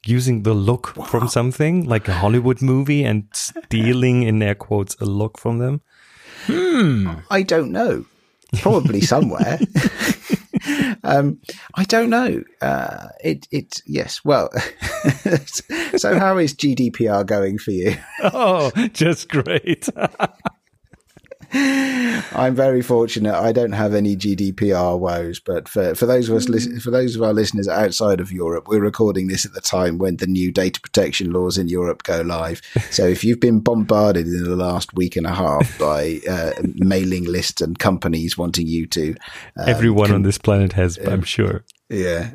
Using 0.04 0.42
the 0.42 0.54
look 0.54 0.94
wow. 0.96 1.04
from 1.04 1.28
something 1.28 1.86
like 1.86 2.08
a 2.08 2.14
Hollywood 2.14 2.62
movie 2.62 3.04
and 3.04 3.28
stealing 3.32 4.22
in 4.22 4.42
air 4.42 4.54
quotes 4.54 4.94
a 4.96 5.04
look 5.04 5.38
from 5.38 5.58
them? 5.58 5.80
Hmm. 6.46 7.10
I 7.30 7.42
don't 7.42 7.72
know. 7.72 8.04
Probably 8.58 9.00
somewhere. 9.14 9.58
um, 11.04 11.40
I 11.74 11.84
don't 11.84 12.10
know. 12.10 12.42
Uh, 12.60 13.08
it, 13.22 13.46
it, 13.50 13.80
yes. 13.86 14.24
Well, 14.24 14.50
so 15.96 16.18
how 16.18 16.38
is 16.38 16.54
GDPR 16.54 17.24
going 17.24 17.58
for 17.58 17.70
you? 17.70 17.96
oh, 18.22 18.70
just 18.92 19.28
great. 19.28 19.88
I'm 21.54 22.54
very 22.54 22.80
fortunate. 22.80 23.34
I 23.34 23.52
don't 23.52 23.72
have 23.72 23.94
any 23.94 24.16
GDPR 24.16 24.98
woes, 24.98 25.38
but 25.38 25.68
for, 25.68 25.94
for 25.94 26.06
those 26.06 26.28
of 26.28 26.36
us 26.36 26.46
mm. 26.46 26.80
for 26.80 26.90
those 26.90 27.14
of 27.14 27.22
our 27.22 27.32
listeners 27.32 27.68
outside 27.68 28.20
of 28.20 28.32
Europe, 28.32 28.68
we're 28.68 28.80
recording 28.80 29.28
this 29.28 29.44
at 29.44 29.52
the 29.52 29.60
time 29.60 29.98
when 29.98 30.16
the 30.16 30.26
new 30.26 30.50
data 30.50 30.80
protection 30.80 31.32
laws 31.32 31.58
in 31.58 31.68
Europe 31.68 32.02
go 32.02 32.22
live. 32.22 32.60
So 32.90 33.06
if 33.06 33.24
you've 33.24 33.40
been 33.40 33.60
bombarded 33.60 34.26
in 34.26 34.44
the 34.44 34.56
last 34.56 34.92
week 34.92 35.16
and 35.16 35.26
a 35.26 35.32
half 35.32 35.78
by 35.78 36.20
uh, 36.28 36.52
mailing 36.74 37.24
lists 37.24 37.62
and 37.62 37.78
companies 37.78 38.36
wanting 38.36 38.66
you 38.66 38.86
to, 38.88 39.14
um, 39.56 39.68
everyone 39.68 40.12
on 40.12 40.22
this 40.22 40.36
planet 40.36 40.74
has, 40.74 40.98
uh, 40.98 41.10
I'm 41.10 41.22
sure. 41.22 41.64
Yeah. 41.88 42.32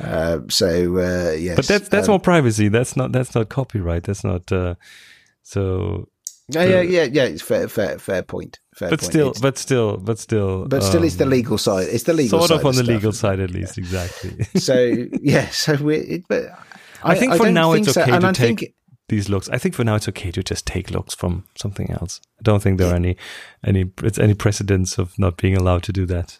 Uh, 0.00 0.40
so 0.48 0.98
uh, 0.98 1.32
yes, 1.32 1.56
but 1.56 1.66
that's 1.66 1.88
that's 1.88 2.08
um, 2.08 2.12
more 2.12 2.20
privacy. 2.20 2.68
That's 2.68 2.96
not 2.96 3.12
that's 3.12 3.34
not 3.34 3.48
copyright. 3.48 4.04
That's 4.04 4.24
not. 4.24 4.50
Uh, 4.50 4.74
so 5.42 6.08
yeah, 6.48 6.64
yeah, 6.64 6.80
yeah, 6.80 7.04
yeah. 7.04 7.24
It's 7.24 7.42
fair, 7.42 7.68
fair, 7.68 7.98
fair 7.98 8.22
point. 8.22 8.58
Fair 8.74 8.90
but 8.90 9.00
point. 9.00 9.10
still, 9.10 9.30
it's, 9.30 9.40
but 9.40 9.58
still, 9.58 9.96
but 9.96 10.18
still, 10.18 10.66
but 10.66 10.82
still, 10.82 11.00
um, 11.00 11.06
it's 11.06 11.16
the 11.16 11.24
um, 11.24 11.30
legal 11.30 11.58
side. 11.58 11.88
It's 11.90 12.04
the 12.04 12.14
legal 12.14 12.40
side. 12.40 12.48
sort 12.48 12.60
of 12.60 12.66
on 12.66 12.74
the 12.74 12.84
stuff. 12.84 12.88
legal 12.94 13.12
side, 13.12 13.40
at 13.40 13.50
least, 13.50 13.76
exactly. 13.76 14.44
so 14.56 14.74
yeah, 15.20 15.48
so 15.50 15.74
we. 15.76 16.24
But 16.28 16.50
I, 17.02 17.12
I 17.12 17.14
think 17.16 17.34
for 17.34 17.46
I 17.46 17.50
now 17.50 17.72
it's 17.72 17.96
okay 17.96 18.18
to 18.18 18.32
take 18.32 18.60
think, 18.60 18.74
these 19.08 19.28
looks. 19.28 19.48
I 19.50 19.58
think 19.58 19.74
for 19.74 19.84
now 19.84 19.96
it's 19.96 20.08
okay 20.08 20.30
to 20.30 20.42
just 20.42 20.66
take 20.66 20.90
looks 20.90 21.14
from 21.14 21.44
something 21.54 21.90
else. 21.90 22.20
I 22.38 22.42
don't 22.42 22.62
think 22.62 22.78
there 22.78 22.88
yeah. 22.88 22.94
are 22.94 22.96
any 22.96 23.16
any 23.64 23.90
it's 24.02 24.18
any 24.18 24.34
precedents 24.34 24.98
of 24.98 25.18
not 25.18 25.36
being 25.36 25.56
allowed 25.56 25.82
to 25.84 25.92
do 25.92 26.06
that. 26.06 26.38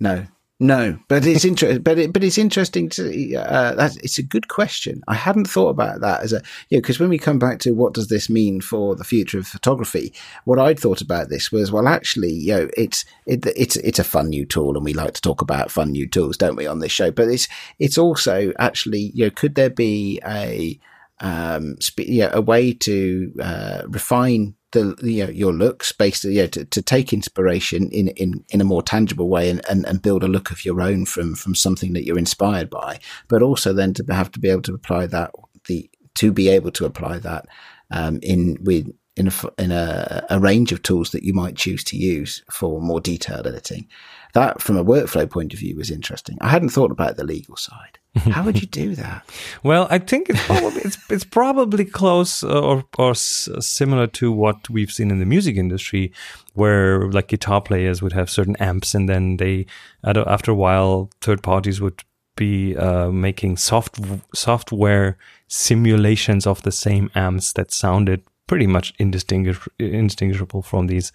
No, 0.00 0.26
no, 0.60 0.98
but 1.06 1.24
it's 1.24 1.44
interesting. 1.44 1.82
but 1.82 1.98
it, 1.98 2.12
but 2.12 2.24
it's 2.24 2.38
interesting 2.38 2.88
to. 2.90 3.36
Uh, 3.36 3.88
it's 4.02 4.18
a 4.18 4.24
good 4.24 4.48
question. 4.48 5.02
I 5.06 5.14
hadn't 5.14 5.48
thought 5.48 5.68
about 5.68 6.00
that 6.00 6.22
as 6.22 6.32
a 6.32 6.42
you 6.68 6.76
know 6.76 6.82
because 6.82 6.98
when 6.98 7.10
we 7.10 7.18
come 7.18 7.38
back 7.38 7.60
to 7.60 7.72
what 7.72 7.94
does 7.94 8.08
this 8.08 8.28
mean 8.28 8.60
for 8.60 8.96
the 8.96 9.04
future 9.04 9.38
of 9.38 9.46
photography, 9.46 10.12
what 10.44 10.58
I'd 10.58 10.80
thought 10.80 11.00
about 11.00 11.28
this 11.28 11.52
was 11.52 11.70
well 11.70 11.86
actually 11.86 12.32
you 12.32 12.54
know 12.54 12.68
it's 12.76 13.04
it, 13.26 13.46
it's 13.56 13.76
it's 13.76 14.00
a 14.00 14.04
fun 14.04 14.30
new 14.30 14.44
tool 14.44 14.74
and 14.76 14.84
we 14.84 14.94
like 14.94 15.14
to 15.14 15.22
talk 15.22 15.42
about 15.42 15.70
fun 15.70 15.92
new 15.92 16.08
tools, 16.08 16.36
don't 16.36 16.56
we, 16.56 16.66
on 16.66 16.80
this 16.80 16.92
show? 16.92 17.12
But 17.12 17.28
it's 17.28 17.46
it's 17.78 17.98
also 17.98 18.52
actually 18.58 19.12
you 19.14 19.26
know 19.26 19.30
could 19.30 19.54
there 19.54 19.70
be 19.70 20.20
a 20.26 20.78
um, 21.20 21.76
you 21.96 22.22
know, 22.22 22.30
a 22.32 22.40
way 22.40 22.72
to 22.72 23.32
uh, 23.40 23.82
refine 23.88 24.54
the 24.72 24.96
you 25.02 25.24
know, 25.24 25.30
your 25.30 25.52
looks 25.52 25.92
based 25.92 26.24
you 26.24 26.42
know, 26.42 26.46
to, 26.48 26.64
to 26.64 26.82
take 26.82 27.12
inspiration 27.12 27.88
in, 27.90 28.08
in, 28.08 28.44
in 28.50 28.60
a 28.60 28.64
more 28.64 28.82
tangible 28.82 29.28
way 29.28 29.48
and, 29.48 29.62
and, 29.68 29.86
and 29.86 30.02
build 30.02 30.22
a 30.22 30.28
look 30.28 30.50
of 30.50 30.64
your 30.64 30.80
own 30.80 31.06
from 31.06 31.34
from 31.34 31.54
something 31.54 31.92
that 31.94 32.04
you're 32.04 32.18
inspired 32.18 32.68
by, 32.70 32.98
but 33.28 33.42
also 33.42 33.72
then 33.72 33.94
to 33.94 34.04
have 34.08 34.30
to 34.32 34.38
be 34.38 34.48
able 34.48 34.62
to 34.62 34.74
apply 34.74 35.06
that 35.06 35.30
the 35.66 35.90
to 36.14 36.32
be 36.32 36.48
able 36.48 36.72
to 36.72 36.84
apply 36.84 37.18
that 37.18 37.46
um, 37.90 38.18
in 38.22 38.58
with 38.62 38.90
in 39.18 39.28
a, 39.28 39.32
in 39.62 39.72
a, 39.72 40.24
a 40.30 40.38
range 40.38 40.70
of 40.72 40.82
tools 40.82 41.10
that 41.10 41.24
you 41.24 41.32
might 41.32 41.56
choose 41.56 41.82
to 41.84 41.96
use 41.96 42.42
for 42.50 42.80
more 42.80 43.00
detailed 43.00 43.46
editing. 43.46 43.88
That, 44.34 44.62
from 44.62 44.76
a 44.76 44.84
workflow 44.84 45.28
point 45.28 45.52
of 45.52 45.58
view, 45.58 45.76
was 45.76 45.90
interesting. 45.90 46.38
I 46.40 46.48
hadn't 46.48 46.68
thought 46.68 46.92
about 46.92 47.16
the 47.16 47.24
legal 47.24 47.56
side. 47.56 47.98
How 48.14 48.44
would 48.44 48.60
you 48.60 48.68
do 48.68 48.94
that? 48.94 49.28
well, 49.62 49.88
I 49.90 49.98
think 49.98 50.28
it's 50.30 50.44
probably 50.46 50.82
it's, 50.82 50.98
it's 51.10 51.24
probably 51.24 51.84
close 51.84 52.44
uh, 52.44 52.60
or 52.60 52.84
or 52.98 53.10
s- 53.10 53.48
similar 53.60 54.06
to 54.08 54.30
what 54.30 54.68
we've 54.70 54.92
seen 54.92 55.10
in 55.10 55.18
the 55.18 55.26
music 55.26 55.56
industry, 55.56 56.12
where 56.54 57.10
like 57.10 57.28
guitar 57.28 57.60
players 57.60 58.02
would 58.02 58.12
have 58.12 58.30
certain 58.30 58.56
amps, 58.56 58.94
and 58.94 59.08
then 59.08 59.38
they 59.38 59.66
after 60.04 60.50
a 60.50 60.54
while, 60.54 61.10
third 61.20 61.42
parties 61.42 61.80
would 61.80 62.02
be 62.36 62.76
uh, 62.76 63.10
making 63.10 63.56
soft 63.56 63.98
software 64.34 65.16
simulations 65.48 66.46
of 66.46 66.62
the 66.62 66.72
same 66.72 67.10
amps 67.14 67.52
that 67.54 67.72
sounded 67.72 68.22
pretty 68.48 68.66
much 68.66 68.92
indistinguish- 68.98 69.68
indistinguishable 69.78 70.62
from 70.62 70.88
these 70.88 71.12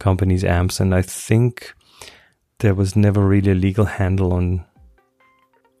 companies' 0.00 0.44
amps, 0.44 0.80
and 0.80 0.92
I 0.94 1.02
think 1.02 1.72
there 2.58 2.74
was 2.74 2.96
never 2.96 3.24
really 3.24 3.52
a 3.52 3.54
legal 3.54 3.84
handle 3.84 4.32
on 4.32 4.64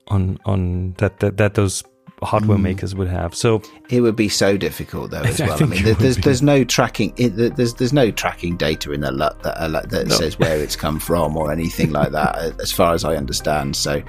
on 0.08 0.38
on 0.44 0.94
that 0.98 1.18
that, 1.18 1.36
that 1.38 1.54
those 1.54 1.82
hardware 2.22 2.58
mm. 2.58 2.62
makers 2.62 2.94
would 2.94 3.08
have. 3.08 3.34
So 3.34 3.62
it 3.90 4.00
would 4.00 4.16
be 4.16 4.28
so 4.28 4.56
difficult 4.56 5.10
though 5.10 5.22
as 5.22 5.40
well. 5.40 5.52
I, 5.52 5.64
I 5.64 5.66
mean, 5.66 5.82
there's 5.98 6.18
there's 6.18 6.42
no 6.42 6.64
tracking 6.64 7.12
it, 7.16 7.56
there's 7.56 7.74
there's 7.74 7.92
no 7.92 8.10
tracking 8.10 8.56
data 8.56 8.92
in 8.92 9.00
the 9.00 9.12
LUT 9.12 9.42
that 9.42 9.56
uh, 9.56 9.68
that 9.68 10.06
no. 10.06 10.14
says 10.14 10.38
where 10.38 10.58
it's 10.58 10.76
come 10.76 11.00
from 11.00 11.36
or 11.36 11.52
anything 11.52 11.90
like 11.90 12.12
that, 12.12 12.36
as 12.60 12.72
far 12.72 12.94
as 12.94 13.04
I 13.04 13.16
understand. 13.16 13.76
So, 13.76 14.02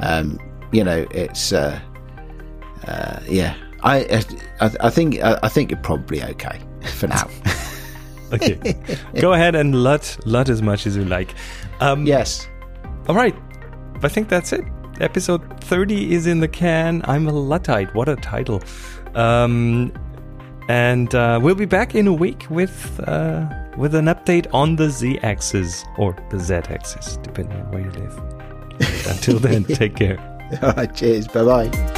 um, 0.00 0.38
you 0.72 0.84
know, 0.84 1.06
it's 1.10 1.52
uh, 1.52 1.80
uh, 2.86 3.20
yeah. 3.28 3.54
I, 3.82 4.24
I 4.60 4.70
I 4.80 4.90
think 4.90 5.20
I 5.22 5.48
think 5.48 5.70
you're 5.70 5.80
probably 5.80 6.22
okay 6.22 6.60
for 6.96 7.06
now. 7.06 7.28
okay, 8.32 8.74
go 9.20 9.32
ahead 9.32 9.54
and 9.54 9.82
LUT 9.82 10.18
LUT 10.24 10.48
as 10.48 10.62
much 10.62 10.86
as 10.86 10.96
you 10.96 11.04
like. 11.04 11.34
Um, 11.80 12.06
yes. 12.06 12.48
All 13.08 13.14
right. 13.14 13.34
I 14.02 14.08
think 14.08 14.28
that's 14.28 14.52
it. 14.52 14.64
Episode 15.00 15.60
30 15.64 16.12
is 16.12 16.26
in 16.26 16.40
the 16.40 16.48
can. 16.48 17.02
I'm 17.04 17.28
a 17.28 17.32
luttite. 17.32 17.94
What 17.94 18.08
a 18.08 18.16
title. 18.16 18.62
Um, 19.14 19.92
and 20.68 21.14
uh, 21.14 21.40
we'll 21.42 21.54
be 21.54 21.64
back 21.64 21.94
in 21.94 22.06
a 22.06 22.12
week 22.12 22.46
with 22.50 23.00
uh, 23.08 23.48
with 23.76 23.94
an 23.94 24.06
update 24.06 24.46
on 24.52 24.76
the 24.76 24.90
Z 24.90 25.18
axis 25.22 25.84
or 25.96 26.16
the 26.30 26.38
Z 26.38 26.54
axis, 26.54 27.16
depending 27.18 27.58
on 27.60 27.70
where 27.70 27.80
you 27.80 27.90
live. 27.92 28.18
Until 29.08 29.38
then, 29.38 29.64
take 29.64 29.96
care. 29.96 30.18
All 30.62 30.72
right, 30.72 30.94
cheers. 30.94 31.26
Bye 31.26 31.44
bye. 31.44 31.97